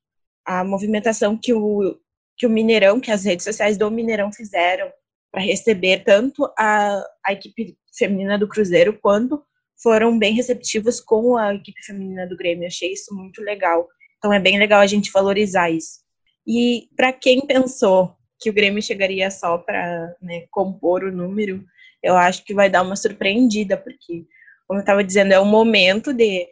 a 0.45 0.65
movimentação 0.65 1.37
que 1.37 1.53
o, 1.53 1.99
que 2.37 2.47
o 2.47 2.51
Mineirão, 2.51 3.01
que 3.01 3.11
as 3.11 3.25
redes 3.25 3.45
sociais 3.45 3.77
do 3.77 3.91
Mineirão 3.91 4.33
fizeram 4.33 4.91
para 5.31 5.43
receber 5.43 6.05
tanto 6.05 6.51
a, 6.59 7.03
a 7.25 7.33
equipe 7.33 7.77
feminina 7.97 8.39
do 8.39 8.49
Cruzeiro 8.49 8.99
quanto 8.99 9.43
foram 9.83 10.19
bem 10.19 10.35
receptivos 10.35 11.01
com 11.01 11.37
a 11.37 11.55
equipe 11.55 11.85
feminina 11.85 12.27
do 12.27 12.37
Grêmio. 12.37 12.67
Achei 12.67 12.93
isso 12.93 13.15
muito 13.15 13.43
legal. 13.43 13.87
Então 14.19 14.33
é 14.33 14.41
bem 14.41 14.59
legal 14.59 14.81
a 14.81 14.87
gente 14.87 15.13
valorizar 15.13 15.71
isso. 15.71 16.01
E 16.47 16.89
para 16.97 17.13
quem 17.13 17.47
pensou 17.47 18.17
que 18.41 18.49
o 18.49 18.53
Grêmio 18.53 18.83
chegaria 18.83 19.31
só 19.31 19.59
para 19.59 20.15
né, 20.21 20.47
compor 20.51 21.05
o 21.05 21.13
número, 21.13 21.65
eu 22.03 22.17
acho 22.17 22.45
que 22.45 22.55
vai 22.55 22.71
dar 22.71 22.83
uma 22.83 22.97
surpreendida, 22.97 23.77
porque, 23.77 24.25
como 24.67 24.79
eu 24.79 24.83
estava 24.83 25.03
dizendo, 25.03 25.33
é 25.33 25.39
o 25.39 25.45
momento 25.45 26.13
de 26.13 26.47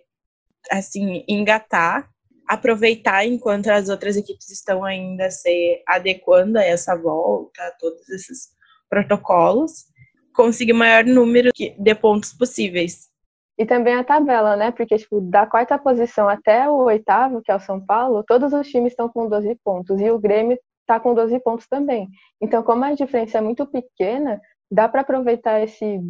assim 0.70 1.24
engatar 1.28 2.08
aproveitar 2.46 3.24
enquanto 3.24 3.68
as 3.68 3.88
outras 3.88 4.16
equipes 4.16 4.50
estão 4.50 4.84
ainda 4.84 5.30
se 5.30 5.82
adequando 5.86 6.58
a 6.58 6.64
essa 6.64 6.94
volta, 6.94 7.62
a 7.62 7.70
todos 7.72 8.08
esses 8.10 8.48
protocolos, 8.88 9.86
conseguir 10.34 10.72
o 10.72 10.76
maior 10.76 11.04
número 11.04 11.50
de 11.54 11.94
pontos 11.94 12.32
possíveis. 12.32 13.08
E 13.56 13.64
também 13.64 13.94
a 13.94 14.04
tabela, 14.04 14.56
né? 14.56 14.72
Porque, 14.72 14.96
tipo, 14.96 15.20
da 15.20 15.46
quarta 15.46 15.78
posição 15.78 16.28
até 16.28 16.68
o 16.68 16.84
oitavo, 16.84 17.40
que 17.40 17.52
é 17.52 17.54
o 17.54 17.60
São 17.60 17.80
Paulo, 17.80 18.24
todos 18.24 18.52
os 18.52 18.68
times 18.68 18.92
estão 18.92 19.08
com 19.08 19.28
12 19.28 19.56
pontos. 19.64 20.00
E 20.00 20.10
o 20.10 20.18
Grêmio 20.18 20.58
está 20.80 20.98
com 20.98 21.14
12 21.14 21.38
pontos 21.38 21.66
também. 21.68 22.08
Então, 22.40 22.64
como 22.64 22.84
a 22.84 22.94
diferença 22.94 23.38
é 23.38 23.40
muito 23.40 23.64
pequena, 23.64 24.40
dá 24.68 24.88
para 24.88 25.02
aproveitar 25.02 25.60
esse 25.60 26.00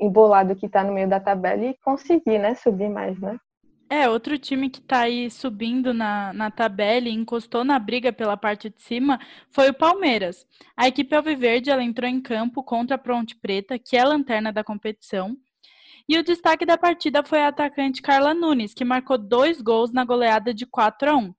embolado 0.00 0.56
que 0.56 0.64
está 0.64 0.82
no 0.82 0.94
meio 0.94 1.08
da 1.08 1.20
tabela 1.20 1.62
e 1.62 1.76
conseguir, 1.84 2.38
né? 2.38 2.54
Subir 2.54 2.88
mais, 2.88 3.20
né? 3.20 3.38
É, 3.96 4.08
outro 4.08 4.36
time 4.36 4.68
que 4.68 4.80
está 4.80 5.02
aí 5.02 5.30
subindo 5.30 5.94
na, 5.94 6.32
na 6.32 6.50
tabela 6.50 7.08
e 7.08 7.12
encostou 7.12 7.62
na 7.62 7.78
briga 7.78 8.12
pela 8.12 8.36
parte 8.36 8.68
de 8.68 8.82
cima 8.82 9.20
foi 9.52 9.70
o 9.70 9.74
Palmeiras. 9.74 10.44
A 10.76 10.88
equipe 10.88 11.14
Alviverde 11.14 11.70
ela 11.70 11.80
entrou 11.80 12.10
em 12.10 12.20
campo 12.20 12.60
contra 12.64 12.96
a 12.96 12.98
Ponte 12.98 13.36
Preta, 13.36 13.78
que 13.78 13.96
é 13.96 14.00
a 14.00 14.08
lanterna 14.08 14.52
da 14.52 14.64
competição. 14.64 15.36
E 16.08 16.18
o 16.18 16.24
destaque 16.24 16.66
da 16.66 16.76
partida 16.76 17.22
foi 17.22 17.42
a 17.42 17.48
atacante 17.48 18.02
Carla 18.02 18.34
Nunes, 18.34 18.74
que 18.74 18.84
marcou 18.84 19.16
dois 19.16 19.62
gols 19.62 19.92
na 19.92 20.04
goleada 20.04 20.52
de 20.52 20.66
4 20.66 21.10
a 21.10 21.16
1. 21.16 21.32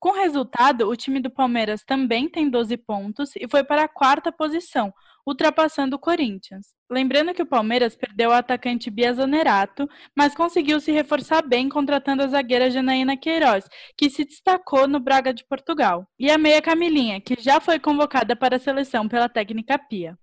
Com 0.00 0.10
resultado, 0.10 0.88
o 0.88 0.96
time 0.96 1.20
do 1.20 1.30
Palmeiras 1.30 1.84
também 1.84 2.28
tem 2.28 2.50
12 2.50 2.76
pontos 2.78 3.30
e 3.36 3.46
foi 3.48 3.62
para 3.62 3.84
a 3.84 3.88
quarta 3.88 4.32
posição, 4.32 4.92
ultrapassando 5.26 5.96
o 5.96 5.98
Corinthians. 5.98 6.76
Lembrando 6.88 7.34
que 7.34 7.42
o 7.42 7.46
Palmeiras 7.46 7.96
perdeu 7.96 8.30
o 8.30 8.32
atacante 8.32 8.90
Bia 8.90 9.12
Zanerato, 9.12 9.88
mas 10.16 10.36
conseguiu 10.36 10.78
se 10.78 10.92
reforçar 10.92 11.42
bem 11.42 11.68
contratando 11.68 12.22
a 12.22 12.28
zagueira 12.28 12.70
Janaína 12.70 13.16
Queiroz, 13.16 13.68
que 13.98 14.08
se 14.08 14.24
destacou 14.24 14.86
no 14.86 15.00
Braga 15.00 15.34
de 15.34 15.44
Portugal, 15.44 16.06
e 16.18 16.30
a 16.30 16.38
meia 16.38 16.62
Camilinha, 16.62 17.20
que 17.20 17.34
já 17.40 17.60
foi 17.60 17.80
convocada 17.80 18.36
para 18.36 18.56
a 18.56 18.60
seleção 18.60 19.08
pela 19.08 19.28
técnica 19.28 19.76
Pia. 19.76 20.16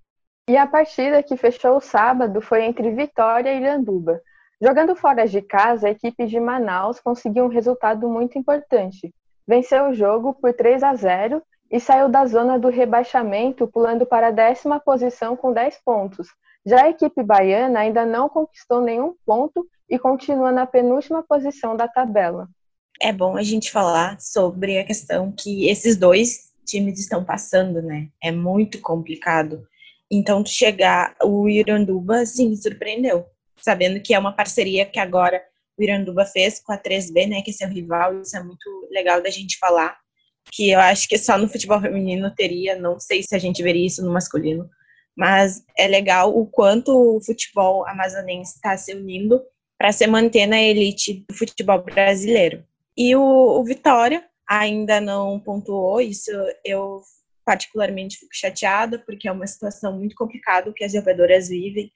E 0.49 0.55
a 0.55 0.65
partida 0.65 1.21
que 1.21 1.35
fechou 1.35 1.77
o 1.77 1.81
sábado 1.81 2.41
foi 2.41 2.63
entre 2.63 2.91
Vitória 2.91 3.53
e 3.53 3.57
Iranduba. 3.57 4.21
Jogando 4.61 4.95
fora 4.95 5.27
de 5.27 5.41
casa, 5.41 5.87
a 5.87 5.91
equipe 5.91 6.25
de 6.25 6.39
Manaus 6.39 6.99
conseguiu 7.01 7.45
um 7.45 7.49
resultado 7.49 8.07
muito 8.07 8.37
importante. 8.37 9.13
Venceu 9.45 9.89
o 9.89 9.93
jogo 9.93 10.33
por 10.33 10.53
3 10.53 10.83
a 10.83 10.95
0 10.95 11.41
e 11.73 11.79
saiu 11.79 12.07
da 12.07 12.23
zona 12.27 12.59
do 12.59 12.69
rebaixamento, 12.69 13.67
pulando 13.67 14.05
para 14.05 14.27
a 14.27 14.31
décima 14.31 14.79
posição 14.79 15.35
com 15.35 15.51
10 15.51 15.79
pontos. 15.83 16.27
Já 16.63 16.83
a 16.83 16.89
equipe 16.89 17.23
baiana 17.23 17.79
ainda 17.79 18.05
não 18.05 18.29
conquistou 18.29 18.79
nenhum 18.79 19.15
ponto 19.25 19.67
e 19.89 19.97
continua 19.97 20.51
na 20.51 20.67
penúltima 20.67 21.23
posição 21.23 21.75
da 21.75 21.87
tabela. 21.87 22.47
É 23.01 23.11
bom 23.11 23.35
a 23.35 23.41
gente 23.41 23.71
falar 23.71 24.21
sobre 24.21 24.77
a 24.77 24.83
questão 24.83 25.31
que 25.31 25.67
esses 25.67 25.97
dois 25.97 26.51
times 26.63 26.99
estão 26.99 27.25
passando, 27.25 27.81
né? 27.81 28.07
É 28.23 28.31
muito 28.31 28.79
complicado. 28.79 29.67
Então, 30.11 30.45
chegar 30.45 31.15
o 31.23 31.49
Iranduba, 31.49 32.23
sim, 32.23 32.55
surpreendeu. 32.55 33.25
Sabendo 33.57 33.99
que 33.99 34.13
é 34.13 34.19
uma 34.19 34.31
parceria 34.31 34.85
que 34.85 34.99
agora 34.99 35.41
o 35.75 35.81
Iranduba 35.81 36.23
fez 36.23 36.59
com 36.59 36.71
a 36.71 36.77
3B, 36.77 37.27
né? 37.27 37.41
Que 37.41 37.49
é 37.49 37.53
seu 37.53 37.67
rival, 37.67 38.21
isso 38.21 38.37
é 38.37 38.43
muito 38.43 38.69
legal 38.91 39.23
da 39.23 39.31
gente 39.31 39.57
falar 39.57 40.02
que 40.51 40.69
eu 40.69 40.79
acho 40.79 41.07
que 41.07 41.17
só 41.17 41.37
no 41.37 41.47
futebol 41.47 41.81
feminino 41.81 42.33
teria, 42.35 42.77
não 42.77 42.99
sei 42.99 43.23
se 43.23 43.35
a 43.35 43.39
gente 43.39 43.63
veria 43.63 43.87
isso 43.87 44.03
no 44.03 44.11
masculino, 44.11 44.69
mas 45.15 45.63
é 45.77 45.87
legal 45.87 46.35
o 46.37 46.45
quanto 46.45 46.91
o 46.91 47.23
futebol 47.23 47.87
amazonense 47.87 48.55
está 48.55 48.75
se 48.77 48.93
unindo 48.93 49.41
para 49.77 49.91
se 49.91 50.05
manter 50.07 50.47
na 50.47 50.61
elite 50.61 51.25
do 51.27 51.35
futebol 51.35 51.81
brasileiro. 51.83 52.63
E 52.95 53.15
o, 53.15 53.21
o 53.21 53.63
Vitória 53.63 54.23
ainda 54.47 55.01
não 55.01 55.39
pontuou, 55.39 55.99
isso 55.99 56.31
eu 56.63 57.01
particularmente 57.45 58.17
fico 58.17 58.33
chateada, 58.33 58.99
porque 58.99 59.27
é 59.27 59.31
uma 59.31 59.47
situação 59.47 59.97
muito 59.97 60.15
complicada 60.15 60.71
que 60.73 60.83
as 60.83 60.93
jogadoras 60.93 61.49
vivem. 61.49 61.91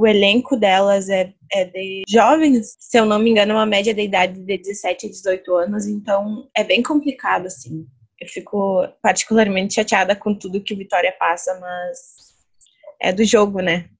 O 0.00 0.06
elenco 0.06 0.56
delas 0.56 1.10
é, 1.10 1.30
é 1.52 1.66
de 1.66 2.04
jovens, 2.08 2.74
se 2.80 2.98
eu 2.98 3.04
não 3.04 3.18
me 3.18 3.28
engano, 3.28 3.52
uma 3.52 3.66
média 3.66 3.92
de 3.92 4.00
idade 4.00 4.40
de 4.40 4.56
17 4.56 5.04
a 5.04 5.10
18 5.10 5.54
anos, 5.56 5.86
então 5.86 6.48
é 6.56 6.64
bem 6.64 6.82
complicado, 6.82 7.44
assim. 7.44 7.86
Eu 8.18 8.26
fico 8.26 8.88
particularmente 9.02 9.74
chateada 9.74 10.16
com 10.16 10.34
tudo 10.34 10.62
que 10.62 10.74
Vitória 10.74 11.14
passa, 11.20 11.52
mas 11.60 11.98
é 12.98 13.12
do 13.12 13.22
jogo, 13.26 13.60
né? 13.60 13.90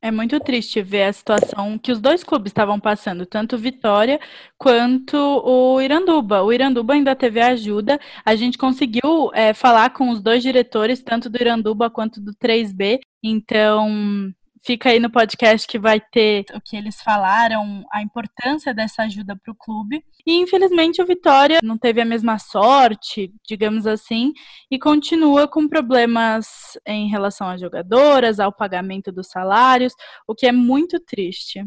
É 0.00 0.12
muito 0.12 0.38
triste 0.38 0.80
ver 0.82 1.02
a 1.02 1.12
situação 1.12 1.76
que 1.76 1.90
os 1.90 2.00
dois 2.00 2.22
clubes 2.22 2.50
estavam 2.50 2.78
passando, 2.78 3.26
tanto 3.26 3.58
Vitória 3.58 4.20
quanto 4.56 5.16
o 5.16 5.80
Iranduba. 5.80 6.44
O 6.44 6.52
Iranduba 6.52 6.94
ainda 6.94 7.16
teve 7.16 7.40
ajuda. 7.40 7.98
A 8.24 8.36
gente 8.36 8.56
conseguiu 8.56 9.32
é, 9.34 9.52
falar 9.52 9.90
com 9.94 10.10
os 10.10 10.22
dois 10.22 10.44
diretores, 10.44 11.02
tanto 11.02 11.28
do 11.28 11.40
Iranduba 11.40 11.90
quanto 11.90 12.20
do 12.20 12.32
3B. 12.36 13.00
Então, 13.20 14.32
fica 14.62 14.90
aí 14.90 15.00
no 15.00 15.10
podcast 15.10 15.66
que 15.66 15.78
vai 15.78 16.00
ter 16.00 16.44
o 16.54 16.60
que 16.60 16.76
eles 16.76 17.00
falaram, 17.02 17.84
a 17.92 18.02
importância 18.02 18.74
dessa 18.74 19.02
ajuda 19.02 19.36
para 19.36 19.52
o 19.52 19.56
clube. 19.56 20.04
E 20.26 20.34
infelizmente 20.34 21.00
o 21.00 21.06
Vitória 21.06 21.60
não 21.62 21.78
teve 21.78 22.00
a 22.00 22.04
mesma 22.04 22.38
sorte, 22.38 23.32
digamos 23.46 23.86
assim, 23.86 24.32
e 24.70 24.78
continua 24.78 25.48
com 25.48 25.68
problemas 25.68 26.78
em 26.86 27.08
relação 27.08 27.48
às 27.48 27.60
jogadoras, 27.60 28.38
ao 28.38 28.52
pagamento 28.52 29.10
dos 29.10 29.28
salários, 29.28 29.94
o 30.28 30.34
que 30.34 30.46
é 30.46 30.52
muito 30.52 31.00
triste. 31.00 31.64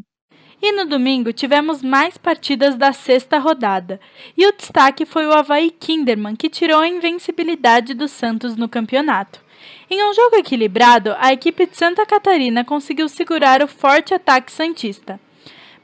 E 0.66 0.72
no 0.72 0.86
domingo 0.86 1.34
tivemos 1.34 1.82
mais 1.82 2.18
partidas 2.18 2.78
da 2.78 2.94
sexta 2.94 3.38
rodada. 3.38 4.00
E 4.38 4.48
o 4.48 4.56
destaque 4.56 5.06
foi 5.06 5.28
o 5.28 5.34
Havaí 5.34 5.70
Kinderman, 5.70 6.38
que 6.38 6.50
tirou 6.50 6.80
a 6.80 6.88
invencibilidade 6.88 7.94
do 7.94 8.08
Santos 8.08 8.56
no 8.56 8.70
campeonato. 8.70 9.43
Em 9.90 10.04
um 10.04 10.14
jogo 10.14 10.36
equilibrado, 10.38 11.16
a 11.20 11.34
equipe 11.34 11.66
de 11.66 11.78
Santa 11.78 12.06
Catarina 12.06 12.64
conseguiu 12.64 13.08
segurar 13.10 13.62
o 13.62 13.68
forte 13.68 14.14
ataque 14.14 14.52
santista. 14.52 15.20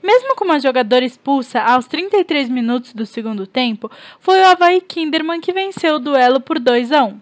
Mesmo 0.01 0.35
com 0.35 0.45
uma 0.45 0.59
jogadora 0.59 1.03
expulsa 1.03 1.59
aos 1.59 1.85
33 1.85 2.49
minutos 2.49 2.93
do 2.93 3.05
segundo 3.05 3.45
tempo, 3.45 3.91
foi 4.19 4.39
o 4.39 4.45
Havaí 4.45 4.79
Kinderman 4.79 5.41
que 5.41 5.51
venceu 5.51 5.95
o 5.95 5.99
duelo 5.99 6.39
por 6.39 6.57
2 6.57 6.91
a 6.91 7.03
1. 7.03 7.19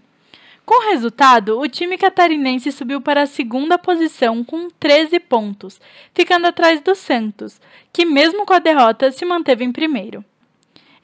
Com 0.67 0.83
o 0.83 0.89
resultado, 0.91 1.59
o 1.59 1.67
time 1.67 1.97
catarinense 1.97 2.71
subiu 2.73 2.99
para 2.99 3.21
a 3.23 3.25
segunda 3.25 3.77
posição 3.77 4.43
com 4.43 4.67
13 4.69 5.17
pontos, 5.21 5.79
ficando 6.13 6.45
atrás 6.45 6.81
do 6.81 6.93
Santos, 6.93 7.59
que 7.91 8.05
mesmo 8.05 8.45
com 8.45 8.53
a 8.53 8.59
derrota 8.59 9.09
se 9.11 9.23
manteve 9.23 9.63
em 9.63 9.71
primeiro. 9.71 10.23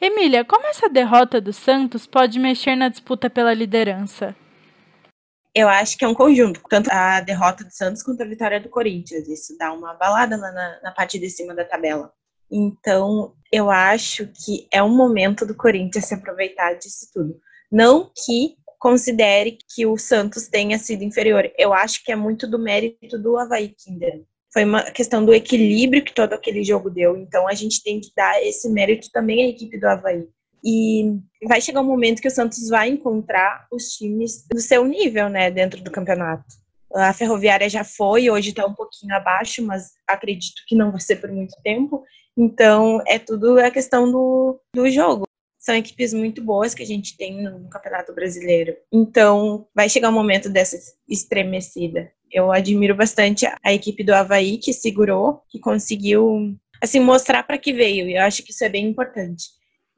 Emília, 0.01 0.43
como 0.43 0.67
essa 0.67 0.89
derrota 0.89 1.39
do 1.39 1.53
Santos 1.53 2.05
pode 2.05 2.37
mexer 2.39 2.75
na 2.75 2.89
disputa 2.89 3.29
pela 3.29 3.53
liderança? 3.53 4.35
Eu 5.55 5.69
acho 5.69 5.97
que 5.97 6.03
é 6.03 6.07
um 6.07 6.15
conjunto, 6.15 6.61
tanto 6.67 6.89
a 6.91 7.21
derrota 7.21 7.63
do 7.63 7.71
Santos 7.71 8.01
quanto 8.01 8.21
a 8.21 8.25
vitória 8.25 8.59
do 8.59 8.69
Corinthians. 8.69 9.27
Isso 9.27 9.55
dá 9.57 9.71
uma 9.71 9.93
balada 9.93 10.35
lá 10.35 10.51
na, 10.51 10.79
na 10.81 10.91
parte 10.91 11.19
de 11.19 11.29
cima 11.29 11.53
da 11.53 11.63
tabela. 11.63 12.11
Então, 12.51 13.33
eu 13.51 13.69
acho 13.69 14.27
que 14.27 14.67
é 14.71 14.81
um 14.81 14.95
momento 14.95 15.45
do 15.45 15.55
Corinthians 15.55 16.05
se 16.05 16.13
aproveitar 16.13 16.73
disso 16.73 17.07
tudo. 17.13 17.39
Não 17.71 18.11
que 18.25 18.55
considere 18.79 19.57
que 19.73 19.85
o 19.85 19.97
Santos 19.97 20.47
tenha 20.47 20.77
sido 20.77 21.03
inferior. 21.03 21.51
Eu 21.57 21.73
acho 21.73 22.03
que 22.03 22.11
é 22.11 22.15
muito 22.15 22.47
do 22.47 22.59
mérito 22.59 23.17
do 23.17 23.37
Havaí 23.37 23.69
Kinder. 23.69 24.23
Foi 24.51 24.65
uma 24.65 24.83
questão 24.91 25.23
do 25.23 25.33
equilíbrio 25.33 26.03
que 26.03 26.13
todo 26.13 26.33
aquele 26.33 26.63
jogo 26.63 26.89
deu. 26.89 27.15
Então, 27.15 27.47
a 27.47 27.53
gente 27.53 27.81
tem 27.81 27.99
que 27.99 28.11
dar 28.15 28.43
esse 28.43 28.69
mérito 28.69 29.09
também 29.11 29.45
à 29.45 29.49
equipe 29.49 29.79
do 29.79 29.87
Havaí. 29.87 30.27
E 30.63 31.19
vai 31.45 31.59
chegar 31.59 31.81
um 31.81 31.85
momento 31.85 32.21
que 32.21 32.27
o 32.27 32.31
Santos 32.31 32.69
vai 32.69 32.87
encontrar 32.89 33.67
os 33.69 33.89
times 33.89 34.45
do 34.49 34.61
seu 34.61 34.85
nível, 34.85 35.27
né, 35.27 35.51
dentro 35.51 35.83
do 35.83 35.91
campeonato. 35.91 36.45
A 36.95 37.11
Ferroviária 37.11 37.67
já 37.69 37.83
foi, 37.83 38.29
hoje 38.29 38.51
está 38.51 38.65
um 38.65 38.73
pouquinho 38.73 39.13
abaixo, 39.15 39.65
mas 39.65 39.91
acredito 40.07 40.61
que 40.67 40.75
não 40.75 40.91
vai 40.91 41.01
ser 41.01 41.17
por 41.17 41.31
muito 41.31 41.55
tempo. 41.63 42.03
Então, 42.37 43.01
é 43.07 43.19
tudo 43.19 43.59
a 43.59 43.69
questão 43.69 44.09
do, 44.09 44.59
do 44.73 44.89
jogo. 44.89 45.23
São 45.59 45.75
equipes 45.75 46.13
muito 46.13 46.41
boas 46.41 46.73
que 46.73 46.83
a 46.83 46.85
gente 46.85 47.17
tem 47.17 47.41
no 47.41 47.67
Campeonato 47.69 48.13
Brasileiro. 48.13 48.75
Então, 48.91 49.67
vai 49.73 49.89
chegar 49.89 50.09
um 50.09 50.13
momento 50.13 50.49
dessa 50.49 50.77
estremecida. 51.07 52.11
Eu 52.31 52.51
admiro 52.51 52.95
bastante 52.95 53.45
a 53.63 53.73
equipe 53.73 54.03
do 54.03 54.13
Havaí, 54.13 54.57
que 54.57 54.71
segurou, 54.71 55.41
que 55.49 55.59
conseguiu 55.59 56.55
assim 56.81 56.99
mostrar 56.99 57.43
para 57.43 57.57
que 57.57 57.73
veio. 57.73 58.07
E 58.07 58.15
eu 58.15 58.21
acho 58.21 58.43
que 58.43 58.51
isso 58.51 58.63
é 58.63 58.69
bem 58.69 58.87
importante 58.87 59.45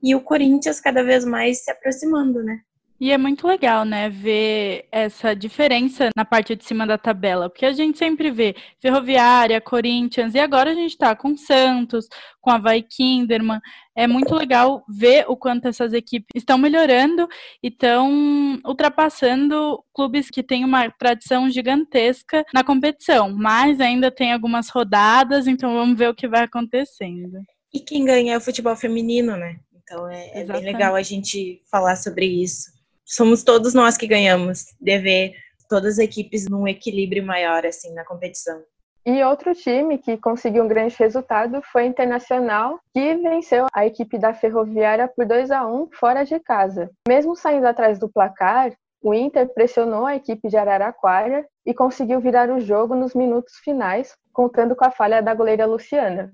e 0.02 0.16
o 0.16 0.22
Corinthians 0.22 0.80
cada 0.80 1.04
vez 1.04 1.26
mais 1.26 1.64
se 1.64 1.72
aproximando, 1.72 2.44
né? 2.44 2.60
E 2.98 3.12
é 3.12 3.18
muito 3.18 3.46
legal, 3.46 3.84
né, 3.84 4.10
ver 4.10 4.88
essa 4.90 5.36
diferença 5.36 6.12
na 6.16 6.24
parte 6.24 6.56
de 6.56 6.64
cima 6.64 6.88
da 6.88 6.98
tabela, 6.98 7.50
porque 7.50 7.66
a 7.66 7.74
gente 7.74 7.98
sempre 7.98 8.32
vê 8.32 8.56
Ferroviária, 8.82 9.60
Corinthians, 9.60 10.34
e 10.34 10.40
agora 10.40 10.72
a 10.72 10.74
gente 10.74 10.92
está 10.92 11.14
com 11.14 11.36
Santos, 11.36 12.08
com 12.40 12.50
a 12.50 12.58
Vai 12.58 12.82
Kinderman. 12.82 13.60
É 13.94 14.08
muito 14.08 14.34
legal 14.34 14.86
ver 14.88 15.26
o 15.28 15.36
quanto 15.36 15.68
essas 15.68 15.92
equipes 15.92 16.30
estão 16.34 16.58
melhorando 16.58 17.28
e 17.62 17.68
estão 17.68 18.62
ultrapassando 18.66 19.84
clubes 19.94 20.30
que 20.30 20.42
têm 20.42 20.64
uma 20.64 20.90
tradição 20.90 21.50
gigantesca 21.50 22.46
na 22.54 22.64
competição, 22.64 23.30
mas 23.36 23.82
ainda 23.82 24.10
tem 24.10 24.32
algumas 24.32 24.70
rodadas, 24.70 25.48
então 25.48 25.74
vamos 25.74 25.98
ver 25.98 26.10
o 26.10 26.16
que 26.16 26.30
vai 26.30 26.44
acontecendo. 26.44 27.42
E 27.74 27.80
quem 27.82 28.06
ganha 28.06 28.36
é 28.36 28.38
o 28.38 28.42
futebol 28.42 28.74
feminino, 28.74 29.36
né? 29.36 29.58
Então 29.86 30.10
é, 30.10 30.32
é 30.34 30.44
bem 30.44 30.64
legal 30.64 30.96
a 30.96 31.04
gente 31.04 31.62
falar 31.70 31.96
sobre 31.96 32.26
isso. 32.26 32.72
Somos 33.06 33.44
todos 33.44 33.76
nós 33.76 33.96
que 33.96 34.08
ganhamos, 34.08 34.74
de 34.82 34.98
ver 34.98 35.36
todas 35.70 35.94
as 35.94 36.00
equipes 36.00 36.48
num 36.50 36.68
equilíbrio 36.68 37.24
maior 37.24 37.66
assim 37.66 37.94
na 37.94 38.04
competição. 38.04 38.64
E 39.06 39.24
outro 39.24 39.54
time 39.54 40.00
que 40.00 40.18
conseguiu 40.18 40.64
um 40.64 40.68
grande 40.68 40.96
resultado 40.98 41.62
foi 41.72 41.84
o 41.84 41.86
Internacional, 41.86 42.80
que 42.92 43.16
venceu 43.18 43.68
a 43.72 43.86
equipe 43.86 44.18
da 44.18 44.34
Ferroviária 44.34 45.08
por 45.08 45.28
2 45.28 45.52
a 45.52 45.68
1 45.68 45.90
fora 45.94 46.26
de 46.26 46.40
casa. 46.40 46.90
Mesmo 47.08 47.36
saindo 47.36 47.68
atrás 47.68 48.00
do 48.00 48.10
placar, 48.10 48.74
o 49.04 49.14
Inter 49.14 49.48
pressionou 49.54 50.08
a 50.08 50.16
equipe 50.16 50.50
de 50.50 50.58
Araraquara 50.58 51.46
e 51.64 51.76
conseguiu 51.76 52.20
virar 52.20 52.50
o 52.50 52.60
jogo 52.60 52.96
nos 52.96 53.14
minutos 53.14 53.54
finais, 53.64 54.16
contando 54.34 54.76
com 54.76 54.84
a 54.84 54.90
falha 54.90 55.22
da 55.22 55.36
goleira 55.36 55.68
Luciana. 55.68 56.34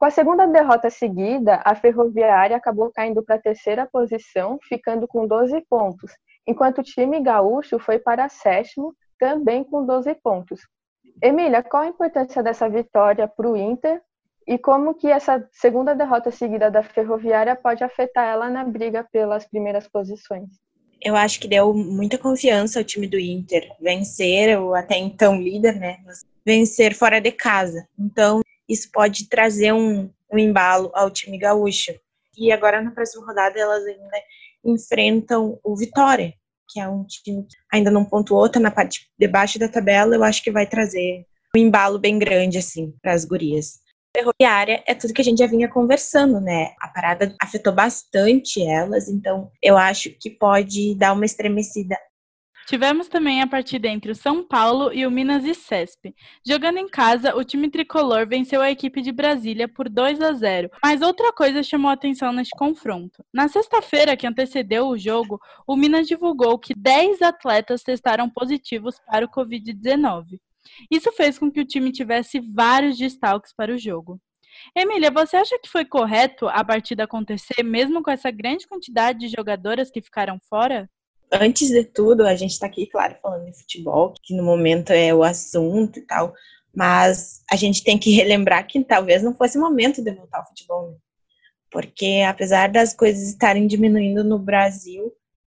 Com 0.00 0.06
a 0.06 0.10
segunda 0.10 0.46
derrota 0.46 0.88
seguida, 0.88 1.60
a 1.62 1.74
Ferroviária 1.74 2.56
acabou 2.56 2.90
caindo 2.90 3.22
para 3.22 3.34
a 3.34 3.38
terceira 3.38 3.86
posição, 3.86 4.58
ficando 4.66 5.06
com 5.06 5.26
12 5.26 5.60
pontos, 5.68 6.10
enquanto 6.46 6.78
o 6.78 6.82
time 6.82 7.20
gaúcho 7.20 7.78
foi 7.78 7.98
para 7.98 8.26
sétimo, 8.30 8.94
também 9.18 9.62
com 9.62 9.84
12 9.84 10.14
pontos. 10.22 10.62
Emília, 11.22 11.62
qual 11.62 11.82
a 11.82 11.88
importância 11.88 12.42
dessa 12.42 12.66
vitória 12.66 13.28
para 13.28 13.46
o 13.46 13.54
Inter 13.54 14.00
e 14.48 14.56
como 14.56 14.94
que 14.94 15.06
essa 15.06 15.46
segunda 15.52 15.94
derrota 15.94 16.30
seguida 16.30 16.70
da 16.70 16.82
Ferroviária 16.82 17.54
pode 17.54 17.84
afetar 17.84 18.26
ela 18.26 18.48
na 18.48 18.64
briga 18.64 19.06
pelas 19.12 19.46
primeiras 19.46 19.86
posições? 19.86 20.48
Eu 21.02 21.14
acho 21.14 21.38
que 21.38 21.46
deu 21.46 21.74
muita 21.74 22.16
confiança 22.16 22.78
ao 22.78 22.84
time 22.84 23.06
do 23.06 23.18
Inter 23.18 23.70
vencer 23.78 24.58
o 24.58 24.74
até 24.74 24.96
então 24.96 25.38
líder, 25.38 25.78
né? 25.78 25.98
Vencer 26.42 26.94
fora 26.94 27.20
de 27.20 27.32
casa. 27.32 27.86
Então, 27.98 28.40
isso 28.70 28.88
pode 28.92 29.28
trazer 29.28 29.72
um, 29.72 30.10
um 30.32 30.38
embalo 30.38 30.90
ao 30.94 31.10
time 31.10 31.36
gaúcho. 31.36 31.92
E 32.38 32.52
agora 32.52 32.80
na 32.80 32.92
próxima 32.92 33.26
rodada 33.26 33.58
elas 33.58 33.84
ainda 33.84 34.22
enfrentam 34.64 35.58
o 35.64 35.76
Vitória, 35.76 36.32
que 36.68 36.78
é 36.78 36.88
um 36.88 37.04
time 37.04 37.42
que 37.42 37.56
ainda 37.72 37.90
não 37.90 38.04
pontuou, 38.04 38.48
tá 38.48 38.60
na 38.60 38.70
parte 38.70 39.10
de 39.18 39.26
baixo 39.26 39.58
da 39.58 39.68
tabela, 39.68 40.14
eu 40.14 40.22
acho 40.22 40.42
que 40.42 40.50
vai 40.50 40.66
trazer 40.66 41.26
um 41.54 41.58
embalo 41.58 41.98
bem 41.98 42.18
grande, 42.18 42.58
assim, 42.58 42.94
para 43.02 43.12
as 43.12 43.24
gurias. 43.24 43.80
Ferroviária 44.16 44.82
é 44.86 44.94
tudo 44.94 45.14
que 45.14 45.20
a 45.20 45.24
gente 45.24 45.38
já 45.38 45.46
vinha 45.46 45.68
conversando, 45.68 46.40
né? 46.40 46.74
A 46.80 46.88
parada 46.88 47.34
afetou 47.40 47.72
bastante 47.72 48.62
elas, 48.62 49.08
então 49.08 49.50
eu 49.62 49.76
acho 49.76 50.10
que 50.10 50.30
pode 50.30 50.94
dar 50.96 51.12
uma 51.12 51.24
estremecida 51.24 51.96
Tivemos 52.70 53.08
também 53.08 53.42
a 53.42 53.48
partida 53.48 53.88
entre 53.88 54.12
o 54.12 54.14
São 54.14 54.46
Paulo 54.46 54.92
e 54.92 55.04
o 55.04 55.10
Minas 55.10 55.44
e 55.44 55.56
Cesp. 55.56 56.14
Jogando 56.46 56.78
em 56.78 56.88
casa, 56.88 57.34
o 57.34 57.42
time 57.42 57.68
tricolor 57.68 58.28
venceu 58.28 58.62
a 58.62 58.70
equipe 58.70 59.02
de 59.02 59.10
Brasília 59.10 59.66
por 59.66 59.88
2 59.88 60.20
a 60.20 60.32
0. 60.32 60.70
Mas 60.80 61.02
outra 61.02 61.32
coisa 61.32 61.64
chamou 61.64 61.90
atenção 61.90 62.32
neste 62.32 62.56
confronto. 62.56 63.24
Na 63.34 63.48
sexta-feira 63.48 64.16
que 64.16 64.24
antecedeu 64.24 64.86
o 64.86 64.96
jogo, 64.96 65.40
o 65.66 65.74
Minas 65.74 66.06
divulgou 66.06 66.60
que 66.60 66.72
10 66.72 67.22
atletas 67.22 67.82
testaram 67.82 68.30
positivos 68.30 69.00
para 69.04 69.26
o 69.26 69.28
Covid-19. 69.28 70.38
Isso 70.88 71.10
fez 71.10 71.40
com 71.40 71.50
que 71.50 71.60
o 71.60 71.66
time 71.66 71.90
tivesse 71.90 72.38
vários 72.38 72.96
destalques 72.96 73.52
para 73.52 73.74
o 73.74 73.78
jogo. 73.78 74.20
Emília, 74.76 75.10
você 75.10 75.36
acha 75.36 75.58
que 75.58 75.68
foi 75.68 75.84
correto 75.84 76.46
a 76.46 76.64
partida 76.64 77.02
acontecer 77.02 77.64
mesmo 77.64 78.00
com 78.00 78.12
essa 78.12 78.30
grande 78.30 78.68
quantidade 78.68 79.18
de 79.18 79.28
jogadoras 79.28 79.90
que 79.90 80.00
ficaram 80.00 80.38
fora? 80.48 80.88
Antes 81.32 81.68
de 81.68 81.84
tudo, 81.84 82.26
a 82.26 82.34
gente 82.34 82.52
está 82.52 82.66
aqui, 82.66 82.86
claro, 82.86 83.16
falando 83.22 83.46
de 83.46 83.58
futebol, 83.58 84.14
que 84.22 84.34
no 84.34 84.42
momento 84.42 84.90
é 84.90 85.14
o 85.14 85.22
assunto 85.22 85.98
e 85.98 86.02
tal, 86.02 86.34
mas 86.74 87.42
a 87.50 87.56
gente 87.56 87.82
tem 87.82 87.98
que 87.98 88.10
relembrar 88.10 88.66
que 88.66 88.82
talvez 88.84 89.22
não 89.22 89.34
fosse 89.34 89.58
o 89.58 89.60
momento 89.60 90.02
de 90.02 90.10
voltar 90.12 90.38
ao 90.38 90.46
futebol, 90.46 90.90
né? 90.90 90.96
Porque 91.70 92.22
apesar 92.26 92.68
das 92.68 92.92
coisas 92.92 93.28
estarem 93.28 93.66
diminuindo 93.66 94.24
no 94.24 94.38
Brasil, 94.38 95.12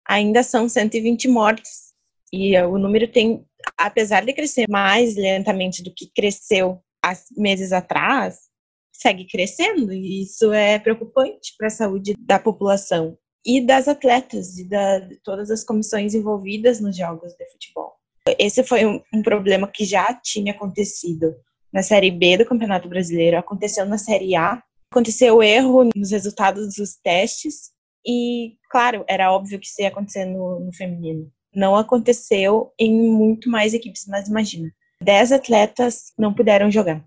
ainda 0.05 0.43
são 0.43 0.69
120 0.69 1.29
mortes. 1.29 1.91
E 2.33 2.57
o 2.59 2.79
número 2.79 3.07
tem, 3.09 3.45
apesar 3.79 4.25
de 4.25 4.33
crescer 4.33 4.69
mais 4.69 5.17
lentamente 5.17 5.83
do 5.83 5.93
que 5.95 6.11
cresceu 6.15 6.83
há 7.05 7.13
meses 7.37 7.73
atrás, 7.73 8.49
segue 8.93 9.25
crescendo. 9.25 9.93
E 9.93 10.23
isso 10.23 10.53
é 10.53 10.79
preocupante 10.79 11.55
para 11.57 11.69
a 11.69 11.71
saúde 11.71 12.15
da 12.19 12.39
população 12.39 13.17
e 13.45 13.61
das 13.61 13.89
atletas 13.89 14.59
e 14.59 14.69
da, 14.69 14.99
de 14.99 15.17
todas 15.17 15.51
as 15.51 15.65
comissões 15.65 16.15
envolvidas 16.15 16.81
nos 16.81 16.97
jogos 16.97 17.33
de 17.35 17.51
futebol. 17.51 17.95
Esse 18.39 18.63
foi 18.63 18.85
um, 18.85 19.01
um, 19.13 19.23
problema 19.23 19.67
que 19.67 19.85
já 19.85 20.13
tinha 20.15 20.53
acontecido 20.53 21.35
na 21.73 21.83
Série 21.83 22.11
B 22.11 22.37
do 22.37 22.45
Campeonato 22.45 22.89
Brasileiro, 22.89 23.39
aconteceu 23.39 23.87
na 23.87 23.97
Série 23.97 24.37
A, 24.37 24.63
aconteceu 24.91 25.43
erro 25.43 25.89
nos 25.95 26.11
resultados 26.11 26.75
dos 26.75 26.97
testes 26.97 27.71
e, 28.07 28.57
claro, 28.71 29.05
era 29.09 29.33
óbvio 29.33 29.59
que 29.59 29.67
isso 29.67 29.81
ia 29.81 29.89
acontecer 29.89 30.25
no, 30.25 30.61
no 30.61 30.73
feminino. 30.73 31.31
Não 31.55 31.77
aconteceu 31.77 32.73
em 32.79 32.93
muito 32.93 33.49
mais 33.51 33.75
equipes, 33.75 34.05
mas 34.07 34.29
imagina, 34.29 34.71
10 35.03 35.33
atletas 35.33 36.13
não 36.19 36.35
puderam 36.35 36.71
jogar. 36.71 37.05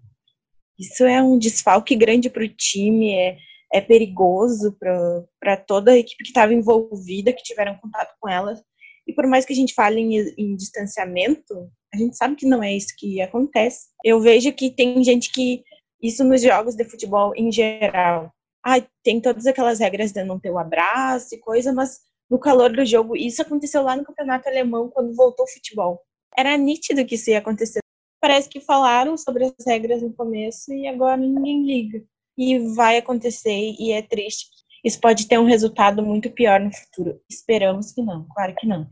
Isso 0.77 1.03
é 1.03 1.21
um 1.21 1.37
desfalque 1.37 1.95
grande 1.95 2.29
para 2.29 2.43
o 2.43 2.49
time, 2.49 3.13
é, 3.13 3.37
é 3.73 3.81
perigoso 3.81 4.77
para 4.79 5.57
toda 5.57 5.91
a 5.91 5.97
equipe 5.97 6.23
que 6.23 6.29
estava 6.29 6.53
envolvida, 6.53 7.33
que 7.33 7.41
tiveram 7.41 7.75
contato 7.79 8.13
com 8.21 8.29
elas. 8.29 8.63
E 9.07 9.13
por 9.13 9.25
mais 9.25 9.45
que 9.45 9.51
a 9.51 9.55
gente 9.55 9.73
fale 9.73 9.99
em, 9.99 10.15
em, 10.37 10.55
distanciamento, 10.55 11.71
a 11.91 11.97
gente 11.97 12.15
sabe 12.15 12.35
que 12.35 12.45
não 12.45 12.61
é 12.61 12.71
isso 12.71 12.93
que 12.95 13.19
acontece. 13.19 13.87
Eu 14.03 14.21
vejo 14.21 14.53
que 14.53 14.69
tem 14.69 15.03
gente 15.03 15.31
que, 15.31 15.63
isso 16.01 16.23
nos 16.23 16.41
jogos 16.41 16.75
de 16.75 16.85
futebol 16.85 17.33
em 17.35 17.51
geral, 17.51 18.31
ah, 18.63 18.79
tem 19.03 19.19
todas 19.19 19.47
aquelas 19.47 19.79
regras 19.79 20.11
de 20.11 20.23
não 20.23 20.39
ter 20.39 20.51
o 20.51 20.59
abraço 20.59 21.33
e 21.33 21.39
coisa, 21.39 21.73
mas 21.73 21.99
no 22.29 22.39
calor 22.39 22.71
do 22.71 22.85
jogo, 22.85 23.17
isso 23.17 23.41
aconteceu 23.41 23.81
lá 23.81 23.95
no 23.95 24.05
campeonato 24.05 24.47
alemão, 24.47 24.89
quando 24.89 25.15
voltou 25.15 25.45
o 25.45 25.49
futebol. 25.49 25.99
Era 26.37 26.55
nítido 26.57 27.05
que 27.05 27.15
isso 27.15 27.31
ia 27.31 27.39
acontecer. 27.39 27.79
Parece 28.21 28.47
que 28.47 28.61
falaram 28.61 29.17
sobre 29.17 29.45
as 29.45 29.65
regras 29.65 30.01
no 30.01 30.13
começo 30.13 30.71
e 30.71 30.87
agora 30.87 31.17
ninguém 31.17 31.65
liga 31.65 32.03
e 32.37 32.59
vai 32.75 32.97
acontecer 32.97 33.75
e 33.79 33.91
é 33.91 34.01
triste. 34.01 34.47
Isso 34.83 34.99
pode 34.99 35.27
ter 35.27 35.39
um 35.39 35.45
resultado 35.45 36.03
muito 36.03 36.29
pior 36.29 36.59
no 36.59 36.71
futuro. 36.71 37.19
Esperamos 37.29 37.91
que 37.91 38.01
não, 38.01 38.27
claro 38.33 38.53
que 38.57 38.67
não. 38.67 38.87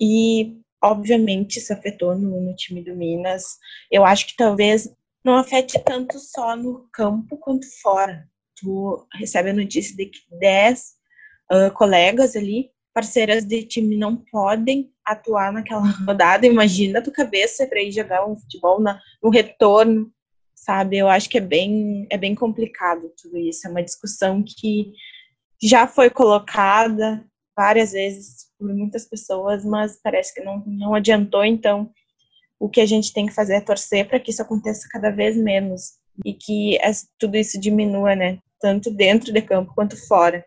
E, 0.00 0.56
obviamente, 0.82 1.58
isso 1.58 1.72
afetou 1.72 2.16
no, 2.16 2.40
no 2.40 2.54
time 2.54 2.82
do 2.82 2.96
Minas. 2.96 3.44
Eu 3.90 4.04
acho 4.04 4.26
que 4.26 4.36
talvez 4.36 4.88
não 5.24 5.36
afete 5.36 5.78
tanto 5.84 6.18
só 6.18 6.56
no 6.56 6.88
campo 6.92 7.36
quanto 7.36 7.66
fora. 7.82 8.26
Tu 8.60 9.06
recebe 9.14 9.50
a 9.50 9.54
notícia 9.54 9.94
de 9.96 10.06
que 10.06 10.20
10 10.38 10.92
uh, 11.52 11.74
colegas 11.74 12.36
ali, 12.36 12.70
parceiras 12.94 13.44
de 13.44 13.64
time, 13.64 13.96
não 13.96 14.16
podem 14.16 14.90
atuar 15.04 15.52
naquela 15.52 15.88
rodada. 16.06 16.46
Imagina 16.46 17.00
a 17.00 17.02
tua 17.02 17.12
cabeça 17.12 17.66
para 17.66 17.82
ir 17.82 17.92
jogar 17.92 18.26
um 18.26 18.36
futebol 18.36 18.80
na, 18.80 18.98
no 19.22 19.28
retorno 19.28 20.10
sabe? 20.64 20.96
Eu 20.96 21.08
acho 21.08 21.28
que 21.28 21.38
é 21.38 21.40
bem, 21.40 22.06
é 22.10 22.16
bem 22.16 22.34
complicado 22.34 23.12
tudo 23.20 23.36
isso. 23.36 23.66
É 23.66 23.70
uma 23.70 23.82
discussão 23.82 24.42
que 24.42 24.92
já 25.62 25.86
foi 25.86 26.10
colocada 26.10 27.24
várias 27.56 27.92
vezes 27.92 28.46
por 28.58 28.72
muitas 28.74 29.06
pessoas, 29.06 29.64
mas 29.64 30.00
parece 30.02 30.34
que 30.34 30.42
não, 30.42 30.62
não 30.66 30.94
adiantou. 30.94 31.44
Então, 31.44 31.90
o 32.58 32.68
que 32.68 32.80
a 32.80 32.86
gente 32.86 33.12
tem 33.12 33.26
que 33.26 33.34
fazer 33.34 33.54
é 33.54 33.60
torcer 33.60 34.08
para 34.08 34.18
que 34.18 34.30
isso 34.30 34.42
aconteça 34.42 34.88
cada 34.90 35.10
vez 35.10 35.36
menos 35.36 35.98
e 36.24 36.32
que 36.32 36.78
tudo 37.18 37.36
isso 37.36 37.60
diminua, 37.60 38.14
né? 38.16 38.38
Tanto 38.60 38.90
dentro 38.90 39.32
de 39.32 39.42
campo 39.42 39.74
quanto 39.74 39.96
fora. 40.08 40.44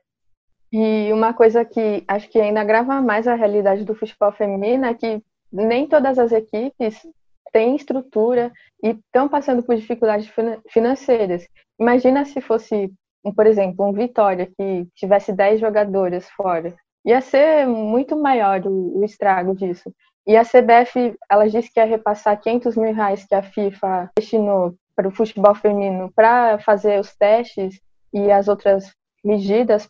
E 0.71 1.11
uma 1.13 1.33
coisa 1.33 1.63
que 1.63 2.03
acho 2.07 2.27
que 2.29 2.39
ainda 2.39 2.61
agrava 2.61 3.01
mais 3.01 3.27
a 3.27 3.35
realidade 3.35 3.85
do 3.85 3.95
futebol 3.95 4.31
feminino 4.31 4.85
é 4.85 4.93
que 4.93 5.21
nem 5.51 5.87
todas 5.87 6.19
as 6.19 6.31
equipes 6.31 7.05
têm 7.51 7.75
estrutura 7.75 8.51
e 8.83 8.89
estão 8.89 9.27
passando 9.27 9.63
por 9.63 9.75
dificuldades 9.75 10.31
financeiras. 10.69 11.47
Imagina 11.79 12.25
se 12.25 12.41
fosse, 12.41 12.91
por 13.35 13.45
exemplo, 13.45 13.87
um 13.87 13.93
Vitória 13.93 14.47
que 14.57 14.87
tivesse 14.95 15.33
10 15.33 15.59
jogadoras 15.59 16.29
fora. 16.29 16.75
Ia 17.05 17.21
ser 17.21 17.65
muito 17.67 18.15
maior 18.15 18.65
o, 18.65 18.99
o 18.99 19.03
estrago 19.03 19.55
disso. 19.55 19.93
E 20.25 20.35
a 20.35 20.43
CBF, 20.43 21.15
ela 21.31 21.47
disse 21.47 21.71
que 21.71 21.79
ia 21.79 21.85
repassar 21.85 22.39
500 22.39 22.75
mil 22.75 22.93
reais 22.93 23.25
que 23.25 23.33
a 23.33 23.41
FIFA 23.41 24.11
destinou 24.17 24.75
para 24.93 25.07
o 25.07 25.11
futebol 25.11 25.55
feminino 25.55 26.11
para 26.13 26.59
fazer 26.59 26.99
os 26.99 27.15
testes 27.15 27.79
e 28.13 28.29
as 28.31 28.47
outras 28.47 28.91
medidas 29.23 29.89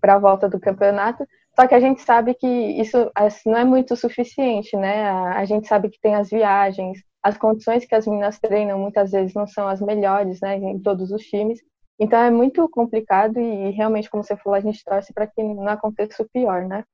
para 0.00 0.14
a 0.14 0.18
volta 0.18 0.48
do 0.48 0.60
campeonato, 0.60 1.26
só 1.58 1.66
que 1.66 1.74
a 1.74 1.80
gente 1.80 2.02
sabe 2.02 2.34
que 2.34 2.46
isso 2.46 3.10
não 3.46 3.56
é 3.56 3.64
muito 3.64 3.96
suficiente, 3.96 4.76
né? 4.76 5.08
A, 5.08 5.44
gente 5.46 5.66
sabe 5.66 5.88
que 5.88 5.98
tem 5.98 6.14
as 6.14 6.28
viagens, 6.28 7.02
as 7.22 7.38
condições 7.38 7.86
que 7.86 7.94
as 7.94 8.06
meninas 8.06 8.38
treinam 8.38 8.78
muitas 8.78 9.10
vezes 9.10 9.34
não 9.34 9.46
são 9.46 9.66
as 9.66 9.80
melhores, 9.80 10.38
né? 10.42 10.56
Em 10.56 10.78
todos 10.78 11.10
os 11.10 11.22
times. 11.22 11.58
Então 11.98 12.20
é 12.20 12.30
muito 12.30 12.68
complicado 12.68 13.40
e 13.40 13.70
realmente, 13.70 14.10
como 14.10 14.22
você 14.22 14.36
falou, 14.36 14.54
a 14.54 14.60
gente 14.60 14.84
torce 14.84 15.14
para 15.14 15.26
que 15.26 15.42
não 15.42 15.68
aconteça 15.68 16.22
o 16.22 16.28
pior, 16.28 16.66
né? 16.66 16.84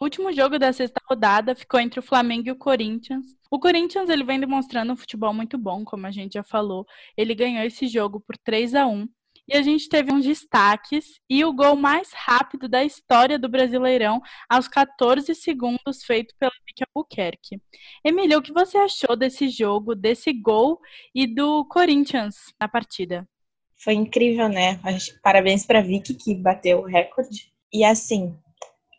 O 0.00 0.04
último 0.04 0.32
jogo 0.32 0.58
da 0.60 0.72
sexta 0.72 1.00
rodada 1.08 1.54
ficou 1.54 1.78
entre 1.80 1.98
o 1.98 2.02
Flamengo 2.02 2.48
e 2.48 2.52
o 2.52 2.56
Corinthians. 2.56 3.24
O 3.50 3.58
Corinthians 3.58 4.08
ele 4.08 4.24
vem 4.24 4.38
demonstrando 4.38 4.92
um 4.92 4.96
futebol 4.96 5.34
muito 5.34 5.58
bom, 5.58 5.84
como 5.84 6.06
a 6.06 6.10
gente 6.10 6.34
já 6.34 6.44
falou. 6.44 6.86
Ele 7.16 7.34
ganhou 7.34 7.64
esse 7.64 7.88
jogo 7.88 8.20
por 8.20 8.36
3 8.38 8.74
a 8.76 8.86
1 8.86 9.08
e 9.52 9.56
a 9.56 9.62
gente 9.62 9.86
teve 9.86 10.10
uns 10.10 10.24
destaques 10.24 11.20
e 11.28 11.44
o 11.44 11.52
gol 11.52 11.76
mais 11.76 12.10
rápido 12.14 12.66
da 12.66 12.82
história 12.82 13.38
do 13.38 13.50
Brasileirão 13.50 14.22
aos 14.48 14.66
14 14.66 15.34
segundos 15.34 16.02
feito 16.06 16.34
pelo 16.38 16.52
Vicky 16.66 16.82
Albuquerque. 16.88 17.60
Emília, 18.02 18.38
o 18.38 18.42
que 18.42 18.52
você 18.52 18.78
achou 18.78 19.14
desse 19.14 19.50
jogo, 19.50 19.94
desse 19.94 20.32
gol 20.32 20.80
e 21.14 21.26
do 21.26 21.66
Corinthians 21.66 22.36
na 22.58 22.66
partida? 22.66 23.28
Foi 23.76 23.92
incrível, 23.92 24.48
né? 24.48 24.80
Parabéns 25.22 25.66
para 25.66 25.82
Vicky 25.82 26.14
que 26.14 26.34
bateu 26.34 26.78
o 26.78 26.86
recorde. 26.86 27.52
E 27.70 27.84
assim, 27.84 28.34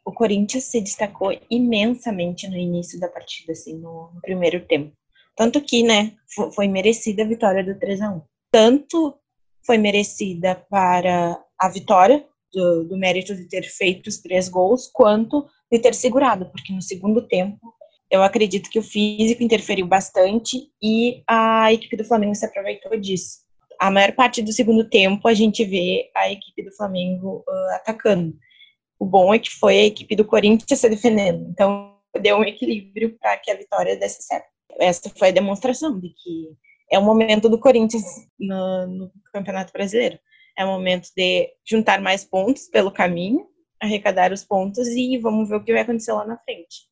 o 0.06 0.12
Corinthians 0.12 0.66
se 0.66 0.80
destacou 0.80 1.36
imensamente 1.50 2.48
no 2.48 2.58
início 2.58 3.00
da 3.00 3.08
partida, 3.08 3.54
assim, 3.54 3.80
no 3.80 4.12
primeiro 4.22 4.64
tempo. 4.68 4.96
Tanto 5.36 5.60
que, 5.62 5.82
né, 5.82 6.14
foi 6.54 6.68
merecida 6.68 7.24
a 7.24 7.28
vitória 7.28 7.64
do 7.64 7.80
3 7.80 8.02
a 8.02 8.12
1 8.12 8.22
Tanto 8.52 9.18
foi 9.66 9.78
merecida 9.78 10.56
para 10.70 11.40
a 11.60 11.70
vitória, 11.70 12.26
do, 12.54 12.84
do 12.84 12.98
mérito 12.98 13.36
de 13.36 13.46
ter 13.48 13.64
feito 13.64 14.08
os 14.08 14.20
três 14.20 14.48
gols, 14.48 14.88
quanto 14.94 15.46
de 15.72 15.80
ter 15.80 15.96
segurado, 15.96 16.50
porque 16.52 16.72
no 16.72 16.82
segundo 16.82 17.28
tempo 17.28 17.74
eu 18.12 18.22
acredito 18.22 18.70
que 18.70 18.78
o 18.78 18.84
físico 18.84 19.42
interferiu 19.42 19.88
bastante 19.88 20.70
e 20.82 21.24
a 21.28 21.74
equipe 21.74 21.98
do 21.98 22.06
Flamengo 22.06 22.36
se 22.36 22.46
aproveitou 22.46 22.96
disso. 23.00 23.40
A 23.80 23.90
maior 23.90 24.12
parte 24.14 24.42
do 24.44 24.54
segundo 24.54 24.88
tempo 24.88 25.28
a 25.28 25.34
gente 25.34 25.66
vê 25.66 26.12
a 26.16 26.32
equipe 26.32 26.64
do 26.64 26.72
Flamengo 26.76 27.44
uh, 27.48 27.76
atacando. 27.76 28.38
O 29.00 29.06
bom 29.06 29.34
é 29.34 29.40
que 29.40 29.50
foi 29.50 29.80
a 29.80 29.86
equipe 29.86 30.16
do 30.16 30.24
Corinthians 30.26 30.80
se 30.80 30.88
defendendo, 30.88 31.50
então 31.50 31.98
deu 32.22 32.38
um 32.38 32.44
equilíbrio 32.44 33.18
para 33.20 33.36
que 33.38 33.50
a 33.50 33.58
vitória 33.58 33.98
desse 33.98 34.22
certo. 34.22 34.48
Essa 34.80 35.10
foi 35.10 35.30
a 35.30 35.32
demonstração 35.32 36.00
de 36.00 36.10
que 36.10 36.50
é 36.92 37.00
o 37.00 37.04
momento 37.04 37.50
do 37.50 37.60
Corinthians 37.60 38.04
no, 38.40 38.88
no 38.88 39.12
Campeonato 39.34 39.72
Brasileiro. 39.74 40.20
É 40.58 40.64
o 40.64 40.68
momento 40.68 41.10
de 41.16 41.50
juntar 41.66 42.00
mais 42.02 42.24
pontos 42.24 42.68
pelo 42.70 42.92
caminho, 42.92 43.48
arrecadar 43.82 44.32
os 44.32 44.44
pontos 44.44 44.88
e 44.88 45.18
vamos 45.18 45.50
ver 45.50 45.56
o 45.56 45.64
que 45.64 45.74
vai 45.74 45.82
acontecer 45.82 46.14
lá 46.14 46.26
na 46.26 46.38
frente. 46.38 46.88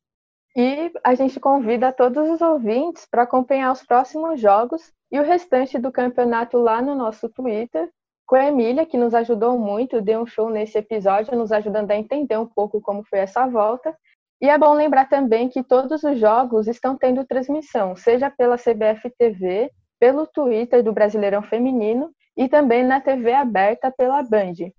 E 0.54 0.92
a 1.02 1.14
gente 1.14 1.40
convida 1.40 1.92
todos 1.92 2.28
os 2.28 2.42
ouvintes 2.42 3.06
para 3.10 3.22
acompanhar 3.22 3.72
os 3.72 3.82
próximos 3.82 4.40
jogos 4.40 4.92
e 5.10 5.18
o 5.18 5.22
restante 5.22 5.78
do 5.78 5.90
campeonato 5.90 6.58
lá 6.58 6.82
no 6.82 6.94
nosso 6.94 7.28
Twitter, 7.28 7.90
com 8.26 8.36
a 8.36 8.46
Emília, 8.46 8.84
que 8.84 8.98
nos 8.98 9.14
ajudou 9.14 9.58
muito, 9.58 10.00
deu 10.00 10.20
um 10.20 10.26
show 10.26 10.50
nesse 10.50 10.78
episódio, 10.78 11.36
nos 11.36 11.52
ajudando 11.52 11.90
a 11.90 11.96
entender 11.96 12.38
um 12.38 12.46
pouco 12.46 12.80
como 12.80 13.04
foi 13.04 13.20
essa 13.20 13.46
volta. 13.46 13.96
E 14.40 14.48
é 14.48 14.58
bom 14.58 14.74
lembrar 14.74 15.08
também 15.08 15.48
que 15.48 15.62
todos 15.62 16.02
os 16.02 16.18
jogos 16.18 16.66
estão 16.66 16.96
tendo 16.96 17.24
transmissão, 17.24 17.94
seja 17.94 18.30
pela 18.30 18.56
CBF 18.56 19.10
TV, 19.18 19.70
pelo 20.02 20.26
Twitter 20.26 20.82
do 20.82 20.92
Brasileirão 20.92 21.44
Feminino 21.44 22.10
e 22.36 22.48
também 22.48 22.82
na 22.82 23.00
TV 23.00 23.32
aberta 23.32 23.88
pela 23.88 24.20
Band. 24.20 24.72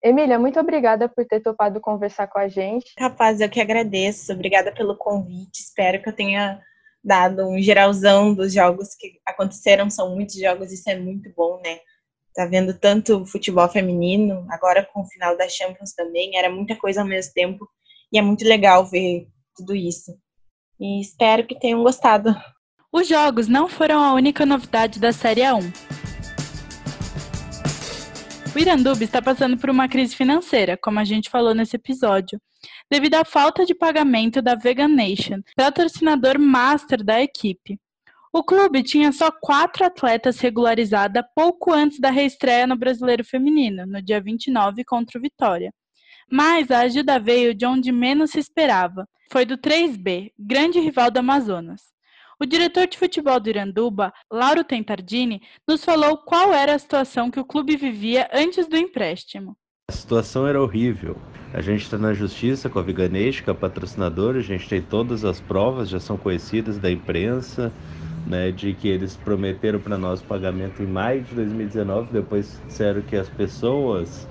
Emília, 0.00 0.38
muito 0.38 0.60
obrigada 0.60 1.08
por 1.08 1.26
ter 1.26 1.40
topado 1.40 1.80
conversar 1.80 2.28
com 2.28 2.38
a 2.38 2.46
gente. 2.46 2.92
Rapaz, 2.96 3.40
eu 3.40 3.50
que 3.50 3.60
agradeço. 3.60 4.32
Obrigada 4.32 4.72
pelo 4.72 4.96
convite. 4.96 5.62
Espero 5.62 6.00
que 6.00 6.08
eu 6.08 6.12
tenha 6.12 6.62
dado 7.02 7.48
um 7.48 7.58
geralzão 7.60 8.32
dos 8.32 8.52
jogos 8.52 8.94
que 8.94 9.18
aconteceram. 9.26 9.90
São 9.90 10.14
muitos 10.14 10.36
jogos, 10.36 10.70
isso 10.70 10.88
é 10.88 10.94
muito 10.94 11.28
bom, 11.36 11.60
né? 11.60 11.80
Tá 12.32 12.46
vendo 12.46 12.72
tanto 12.72 13.26
futebol 13.26 13.68
feminino, 13.68 14.46
agora 14.48 14.88
com 14.92 15.00
o 15.00 15.06
final 15.06 15.36
da 15.36 15.48
Champions 15.48 15.92
também, 15.92 16.36
era 16.36 16.48
muita 16.48 16.76
coisa 16.76 17.00
ao 17.00 17.06
mesmo 17.06 17.32
tempo. 17.34 17.68
E 18.12 18.18
é 18.18 18.22
muito 18.22 18.44
legal 18.44 18.86
ver 18.86 19.26
tudo 19.56 19.74
isso. 19.74 20.16
E 20.78 21.00
espero 21.00 21.44
que 21.44 21.58
tenham 21.58 21.82
gostado. 21.82 22.32
Os 22.98 23.06
jogos 23.06 23.46
não 23.46 23.68
foram 23.68 24.02
a 24.02 24.12
única 24.12 24.44
novidade 24.44 24.98
da 24.98 25.12
Série 25.12 25.42
A1. 25.42 25.72
O 28.52 28.58
Iranduba 28.58 29.04
está 29.04 29.22
passando 29.22 29.56
por 29.56 29.70
uma 29.70 29.88
crise 29.88 30.16
financeira, 30.16 30.76
como 30.76 30.98
a 30.98 31.04
gente 31.04 31.30
falou 31.30 31.54
nesse 31.54 31.76
episódio, 31.76 32.40
devido 32.90 33.14
à 33.14 33.24
falta 33.24 33.64
de 33.64 33.72
pagamento 33.72 34.42
da 34.42 34.56
Vegan 34.56 34.88
Nation, 34.88 35.40
patrocinador 35.54 36.40
master 36.40 37.04
da 37.04 37.22
equipe. 37.22 37.78
O 38.32 38.42
clube 38.42 38.82
tinha 38.82 39.12
só 39.12 39.30
quatro 39.30 39.84
atletas 39.84 40.40
regularizadas 40.40 41.22
pouco 41.36 41.72
antes 41.72 42.00
da 42.00 42.10
reestreia 42.10 42.66
no 42.66 42.76
Brasileiro 42.76 43.22
Feminino, 43.22 43.86
no 43.86 44.02
dia 44.02 44.20
29 44.20 44.82
contra 44.84 45.20
o 45.20 45.22
Vitória. 45.22 45.72
Mas 46.28 46.68
a 46.72 46.80
ajuda 46.80 47.20
veio 47.20 47.54
de 47.54 47.64
onde 47.64 47.92
menos 47.92 48.32
se 48.32 48.40
esperava. 48.40 49.06
Foi 49.30 49.46
do 49.46 49.56
3B, 49.56 50.32
grande 50.36 50.80
rival 50.80 51.12
do 51.12 51.18
Amazonas. 51.18 51.96
O 52.40 52.46
diretor 52.46 52.86
de 52.86 52.96
futebol 52.96 53.40
do 53.40 53.48
Iranduba, 53.48 54.12
Lauro 54.32 54.62
Tentardini, 54.62 55.42
nos 55.66 55.84
falou 55.84 56.16
qual 56.16 56.54
era 56.54 56.72
a 56.72 56.78
situação 56.78 57.32
que 57.32 57.40
o 57.40 57.44
clube 57.44 57.76
vivia 57.76 58.30
antes 58.32 58.68
do 58.68 58.76
empréstimo. 58.76 59.56
A 59.90 59.92
situação 59.92 60.46
era 60.46 60.62
horrível. 60.62 61.16
A 61.52 61.60
gente 61.60 61.82
está 61.82 61.98
na 61.98 62.14
justiça 62.14 62.70
com 62.70 62.78
a 62.78 62.82
Viganês, 62.82 63.40
que 63.40 63.50
é 63.50 63.52
a 63.52 63.56
patrocinadora, 63.56 64.38
a 64.38 64.42
gente 64.42 64.68
tem 64.68 64.80
todas 64.80 65.24
as 65.24 65.40
provas, 65.40 65.88
já 65.88 65.98
são 65.98 66.16
conhecidas 66.16 66.78
da 66.78 66.88
imprensa, 66.88 67.72
né, 68.24 68.52
de 68.52 68.72
que 68.72 68.86
eles 68.86 69.16
prometeram 69.16 69.80
para 69.80 69.98
nós 69.98 70.22
pagamento 70.22 70.80
em 70.80 70.86
maio 70.86 71.22
de 71.22 71.34
2019, 71.34 72.12
depois 72.12 72.60
disseram 72.68 73.02
que 73.02 73.16
as 73.16 73.28
pessoas 73.28 74.28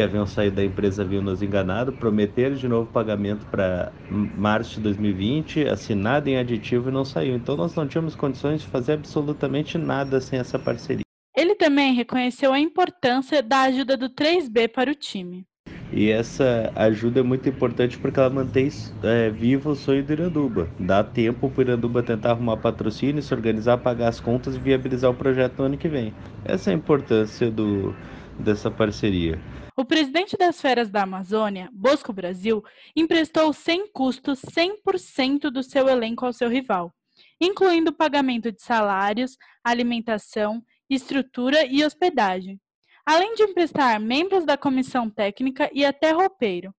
que 0.00 0.04
haviam 0.04 0.26
saído 0.26 0.56
da 0.56 0.64
empresa 0.64 1.02
haviam 1.02 1.22
nos 1.22 1.42
enganado, 1.42 1.92
prometeram 1.92 2.56
de 2.56 2.66
novo 2.66 2.90
pagamento 2.90 3.44
para 3.46 3.92
março 4.08 4.76
de 4.76 4.80
2020, 4.80 5.68
assinado 5.68 6.28
em 6.28 6.38
aditivo 6.38 6.88
e 6.88 6.92
não 6.92 7.04
saiu. 7.04 7.36
Então 7.36 7.54
nós 7.54 7.74
não 7.74 7.86
tínhamos 7.86 8.14
condições 8.16 8.62
de 8.62 8.66
fazer 8.66 8.94
absolutamente 8.94 9.76
nada 9.76 10.18
sem 10.20 10.38
essa 10.38 10.58
parceria. 10.58 11.02
Ele 11.36 11.54
também 11.54 11.92
reconheceu 11.92 12.50
a 12.52 12.58
importância 12.58 13.42
da 13.42 13.62
ajuda 13.62 13.94
do 13.94 14.08
3B 14.08 14.68
para 14.68 14.90
o 14.90 14.94
time. 14.94 15.44
E 15.92 16.08
essa 16.08 16.72
ajuda 16.74 17.20
é 17.20 17.22
muito 17.22 17.48
importante 17.48 17.98
porque 17.98 18.18
ela 18.18 18.30
mantém 18.30 18.70
é, 19.02 19.28
vivo 19.28 19.70
o 19.70 19.76
sonho 19.76 20.02
do 20.02 20.12
Iranduba. 20.12 20.68
Dá 20.78 21.04
tempo 21.04 21.50
para 21.50 21.58
o 21.58 21.62
Iranduba 21.62 22.02
tentar 22.02 22.30
arrumar 22.30 22.56
patrocínio, 22.56 23.22
se 23.22 23.34
organizar, 23.34 23.76
pagar 23.78 24.08
as 24.08 24.20
contas 24.20 24.54
e 24.54 24.58
viabilizar 24.58 25.10
o 25.10 25.14
projeto 25.14 25.58
no 25.58 25.64
ano 25.64 25.76
que 25.76 25.88
vem. 25.88 26.14
Essa 26.44 26.70
é 26.70 26.72
a 26.72 26.76
importância 26.76 27.50
do, 27.50 27.94
dessa 28.38 28.70
parceria. 28.70 29.38
O 29.76 29.84
presidente 29.84 30.36
das 30.36 30.60
Feras 30.60 30.90
da 30.90 31.02
Amazônia, 31.02 31.68
Bosco 31.72 32.12
Brasil, 32.12 32.62
emprestou 32.94 33.52
sem 33.52 33.90
custo 33.92 34.32
100% 34.32 35.50
do 35.50 35.62
seu 35.62 35.88
elenco 35.88 36.26
ao 36.26 36.32
seu 36.32 36.48
rival, 36.48 36.92
incluindo 37.40 37.90
o 37.90 37.96
pagamento 37.96 38.50
de 38.50 38.60
salários, 38.60 39.36
alimentação, 39.64 40.62
estrutura 40.88 41.64
e 41.66 41.84
hospedagem, 41.84 42.60
além 43.06 43.34
de 43.34 43.42
emprestar 43.44 44.00
membros 44.00 44.44
da 44.44 44.56
comissão 44.56 45.08
técnica 45.08 45.70
e 45.72 45.84
até 45.84 46.10
roupeiro. 46.10 46.74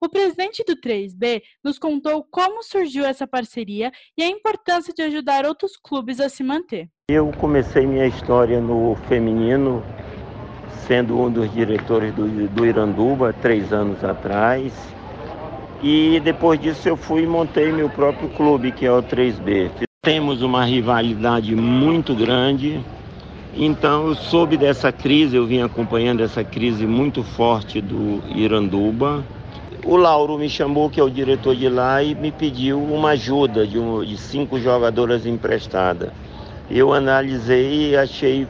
O 0.00 0.08
presidente 0.08 0.62
do 0.64 0.76
3B 0.76 1.42
nos 1.64 1.78
contou 1.78 2.26
como 2.30 2.62
surgiu 2.62 3.06
essa 3.06 3.26
parceria 3.26 3.90
e 4.18 4.22
a 4.22 4.28
importância 4.28 4.92
de 4.92 5.00
ajudar 5.00 5.46
outros 5.46 5.78
clubes 5.78 6.20
a 6.20 6.28
se 6.28 6.42
manter. 6.42 6.90
Eu 7.08 7.32
comecei 7.40 7.86
minha 7.86 8.06
história 8.06 8.60
no 8.60 8.94
feminino 9.08 9.82
sendo 10.86 11.20
um 11.20 11.30
dos 11.30 11.52
diretores 11.52 12.14
do, 12.14 12.48
do 12.48 12.66
Iranduba 12.66 13.32
três 13.32 13.72
anos 13.72 14.02
atrás. 14.04 14.72
E 15.82 16.20
depois 16.24 16.60
disso 16.60 16.88
eu 16.88 16.96
fui 16.96 17.22
e 17.22 17.26
montei 17.26 17.70
meu 17.72 17.90
próprio 17.90 18.28
clube, 18.30 18.72
que 18.72 18.86
é 18.86 18.92
o 18.92 19.02
3B. 19.02 19.70
Temos 20.02 20.42
uma 20.42 20.64
rivalidade 20.64 21.54
muito 21.54 22.14
grande, 22.14 22.80
então 23.56 24.08
eu 24.08 24.14
soube 24.14 24.56
dessa 24.56 24.90
crise, 24.90 25.36
eu 25.36 25.46
vim 25.46 25.62
acompanhando 25.62 26.22
essa 26.22 26.42
crise 26.42 26.86
muito 26.86 27.22
forte 27.22 27.80
do 27.80 28.22
Iranduba. 28.34 29.24
O 29.84 29.96
Lauro 29.96 30.38
me 30.38 30.48
chamou, 30.48 30.88
que 30.88 30.98
é 30.98 31.02
o 31.02 31.10
diretor 31.10 31.54
de 31.54 31.68
lá, 31.68 32.02
e 32.02 32.14
me 32.14 32.32
pediu 32.32 32.82
uma 32.82 33.10
ajuda 33.10 33.66
de, 33.66 33.78
um, 33.78 34.02
de 34.02 34.16
cinco 34.16 34.58
jogadoras 34.58 35.26
emprestadas. 35.26 36.10
Eu 36.70 36.94
analisei 36.94 37.90
e 37.90 37.96
achei 37.96 38.46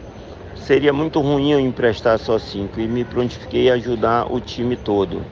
seria 0.66 0.94
muito 0.94 1.20
ruim 1.20 1.52
eu 1.52 1.60
emprestar 1.60 2.18
só 2.18 2.38
cinco 2.38 2.80
e 2.80 2.88
me 2.88 3.04
prontifiquei 3.04 3.70
a 3.70 3.74
ajudar 3.74 4.32
o 4.32 4.40
time 4.40 4.76
todo. 4.76 5.22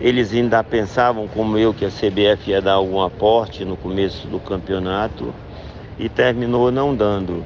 Eles 0.00 0.32
ainda 0.32 0.64
pensavam, 0.64 1.28
como 1.28 1.58
eu, 1.58 1.74
que 1.74 1.84
a 1.84 1.90
CBF 1.90 2.50
ia 2.50 2.60
dar 2.60 2.72
algum 2.72 3.02
aporte 3.02 3.66
no 3.66 3.76
começo 3.76 4.26
do 4.28 4.40
campeonato 4.40 5.32
e 5.98 6.08
terminou 6.08 6.72
não 6.72 6.94
dando. 6.94 7.44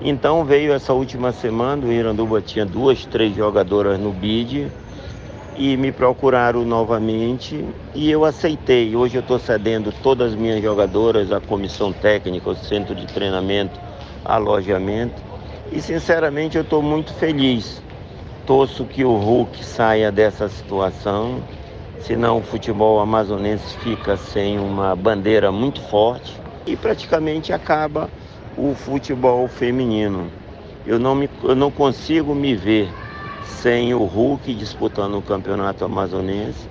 Então 0.00 0.44
veio 0.44 0.72
essa 0.72 0.94
última 0.94 1.30
semana, 1.30 1.86
o 1.86 1.92
Iranduba 1.92 2.40
tinha 2.40 2.64
duas, 2.64 3.04
três 3.04 3.36
jogadoras 3.36 4.00
no 4.00 4.10
bid 4.10 4.66
e 5.54 5.76
me 5.76 5.92
procuraram 5.92 6.64
novamente 6.64 7.62
e 7.94 8.10
eu 8.10 8.24
aceitei. 8.24 8.96
Hoje 8.96 9.16
eu 9.16 9.20
estou 9.20 9.38
cedendo 9.38 9.92
todas 10.02 10.32
as 10.32 10.38
minhas 10.38 10.62
jogadoras 10.62 11.30
à 11.30 11.38
comissão 11.38 11.92
técnica, 11.92 12.48
ao 12.48 12.56
centro 12.56 12.94
de 12.94 13.06
treinamento, 13.06 13.78
alojamento 14.24 15.31
e 15.72 15.80
sinceramente 15.80 16.56
eu 16.56 16.62
estou 16.62 16.82
muito 16.82 17.12
feliz. 17.14 17.82
Torço 18.46 18.84
que 18.84 19.04
o 19.04 19.16
Hulk 19.16 19.64
saia 19.64 20.12
dessa 20.12 20.48
situação, 20.48 21.42
senão 22.00 22.38
o 22.38 22.42
futebol 22.42 23.00
amazonense 23.00 23.76
fica 23.78 24.16
sem 24.16 24.58
uma 24.58 24.94
bandeira 24.94 25.50
muito 25.50 25.80
forte 25.82 26.38
e 26.66 26.76
praticamente 26.76 27.52
acaba 27.52 28.10
o 28.56 28.74
futebol 28.74 29.48
feminino. 29.48 30.30
Eu 30.84 30.98
não, 30.98 31.14
me, 31.14 31.30
eu 31.42 31.54
não 31.54 31.70
consigo 31.70 32.34
me 32.34 32.54
ver 32.54 32.88
sem 33.44 33.94
o 33.94 34.04
Hulk 34.04 34.52
disputando 34.54 35.16
o 35.16 35.22
campeonato 35.22 35.84
amazonense. 35.84 36.68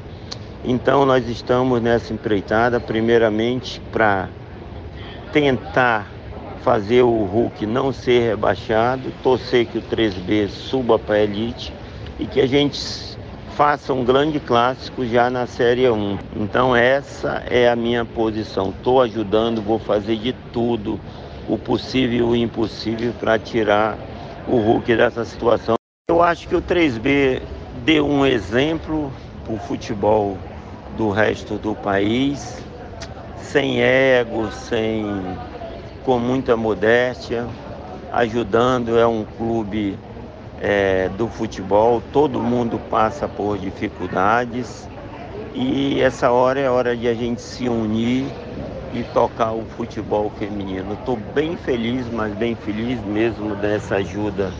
Então 0.63 1.05
nós 1.05 1.27
estamos 1.27 1.81
nessa 1.81 2.13
empreitada, 2.13 2.79
primeiramente 2.79 3.81
para 3.91 4.29
tentar 5.31 6.10
fazer 6.63 7.01
o 7.01 7.23
Hulk 7.25 7.65
não 7.65 7.91
ser 7.91 8.29
rebaixado, 8.29 9.11
torcer 9.23 9.65
que 9.65 9.77
o 9.77 9.81
3B 9.81 10.47
suba 10.47 10.97
para 10.97 11.15
a 11.15 11.23
elite 11.23 11.73
e 12.19 12.25
que 12.25 12.39
a 12.39 12.47
gente 12.47 12.79
faça 13.55 13.93
um 13.93 14.03
grande 14.03 14.39
clássico 14.39 15.05
já 15.05 15.29
na 15.29 15.45
Série 15.45 15.89
1. 15.89 16.17
Então 16.35 16.75
essa 16.75 17.43
é 17.49 17.69
a 17.69 17.75
minha 17.75 18.05
posição. 18.05 18.69
Estou 18.69 19.01
ajudando, 19.01 19.61
vou 19.61 19.79
fazer 19.79 20.17
de 20.17 20.33
tudo, 20.53 20.99
o 21.49 21.57
possível 21.57 22.17
e 22.17 22.21
o 22.21 22.35
impossível 22.35 23.13
para 23.19 23.37
tirar 23.39 23.97
o 24.47 24.57
Hulk 24.57 24.95
dessa 24.95 25.25
situação. 25.25 25.75
Eu 26.09 26.21
acho 26.21 26.47
que 26.47 26.55
o 26.55 26.61
3B 26.61 27.41
deu 27.83 28.07
um 28.07 28.25
exemplo 28.25 29.11
para 29.43 29.53
o 29.53 29.57
futebol 29.57 30.37
do 30.95 31.09
resto 31.09 31.55
do 31.55 31.73
país, 31.73 32.63
sem 33.37 33.81
ego, 33.81 34.51
sem 34.51 35.05
com 36.03 36.19
muita 36.19 36.57
modéstia, 36.57 37.45
ajudando. 38.11 38.97
É 38.97 39.05
um 39.05 39.25
clube 39.37 39.97
é, 40.61 41.09
do 41.09 41.27
futebol, 41.27 42.01
todo 42.13 42.39
mundo 42.39 42.79
passa 42.89 43.27
por 43.27 43.57
dificuldades 43.57 44.87
e 45.53 45.99
essa 46.01 46.31
hora 46.31 46.59
é 46.59 46.69
hora 46.69 46.95
de 46.95 47.07
a 47.07 47.13
gente 47.13 47.41
se 47.41 47.67
unir 47.67 48.25
e 48.93 49.03
tocar 49.13 49.53
o 49.53 49.63
futebol 49.65 50.29
feminino. 50.31 50.93
Estou 50.93 51.17
bem 51.33 51.57
feliz, 51.57 52.07
mas 52.11 52.33
bem 52.35 52.55
feliz 52.55 53.03
mesmo 53.05 53.55
dessa 53.55 53.95
ajuda. 53.95 54.51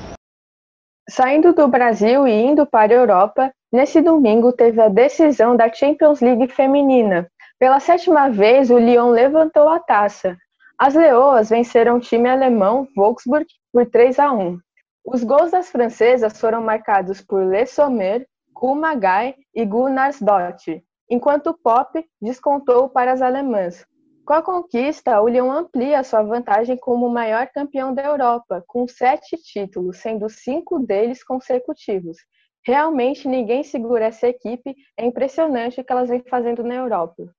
Saindo 1.10 1.54
do 1.54 1.68
Brasil 1.68 2.28
e 2.28 2.32
indo 2.32 2.66
para 2.66 2.94
a 2.94 2.96
Europa, 2.96 3.52
nesse 3.72 4.02
domingo 4.02 4.52
teve 4.52 4.82
a 4.82 4.88
decisão 4.88 5.56
da 5.56 5.72
Champions 5.72 6.22
League 6.22 6.48
feminina. 6.48 7.28
Pela 7.60 7.80
sétima 7.80 8.30
vez, 8.30 8.72
o 8.72 8.80
Lyon 8.80 9.10
levantou 9.10 9.70
a 9.70 9.80
taça. 9.80 10.38
As 10.84 10.96
Leoas 10.96 11.52
venceram 11.52 11.98
o 11.98 12.00
time 12.00 12.28
alemão 12.28 12.88
Wolfsburg 12.98 13.46
por 13.72 13.88
3 13.88 14.18
a 14.18 14.34
1. 14.34 14.60
Os 15.06 15.24
gols 15.24 15.52
das 15.52 15.70
francesas 15.70 16.40
foram 16.40 16.60
marcados 16.60 17.22
por 17.22 17.46
Le 17.46 17.68
Sommer, 17.68 18.28
Kumagai 18.52 19.36
e 19.54 19.64
Gunnarsdottir, 19.64 20.82
enquanto 21.08 21.54
Pop 21.54 22.04
descontou 22.20 22.90
para 22.90 23.12
as 23.12 23.22
alemãs. 23.22 23.86
Com 24.26 24.34
a 24.34 24.42
conquista, 24.42 25.22
o 25.22 25.28
Lyon 25.28 25.52
amplia 25.52 26.04
sua 26.04 26.24
vantagem 26.24 26.76
como 26.78 27.06
o 27.06 27.14
maior 27.14 27.48
campeão 27.54 27.94
da 27.94 28.04
Europa, 28.04 28.64
com 28.66 28.88
sete 28.88 29.38
títulos, 29.38 29.98
sendo 29.98 30.28
cinco 30.30 30.80
deles 30.80 31.24
consecutivos. 31.24 32.18
Realmente 32.66 33.28
ninguém 33.28 33.64
segura 33.64 34.06
essa 34.06 34.28
equipe, 34.28 34.76
é 34.98 35.06
impressionante 35.06 35.80
o 35.80 35.84
que 35.84 35.92
elas 35.92 36.10
vêm 36.10 36.24
fazendo 36.28 36.64
na 36.64 36.74
Europa. 36.74 37.32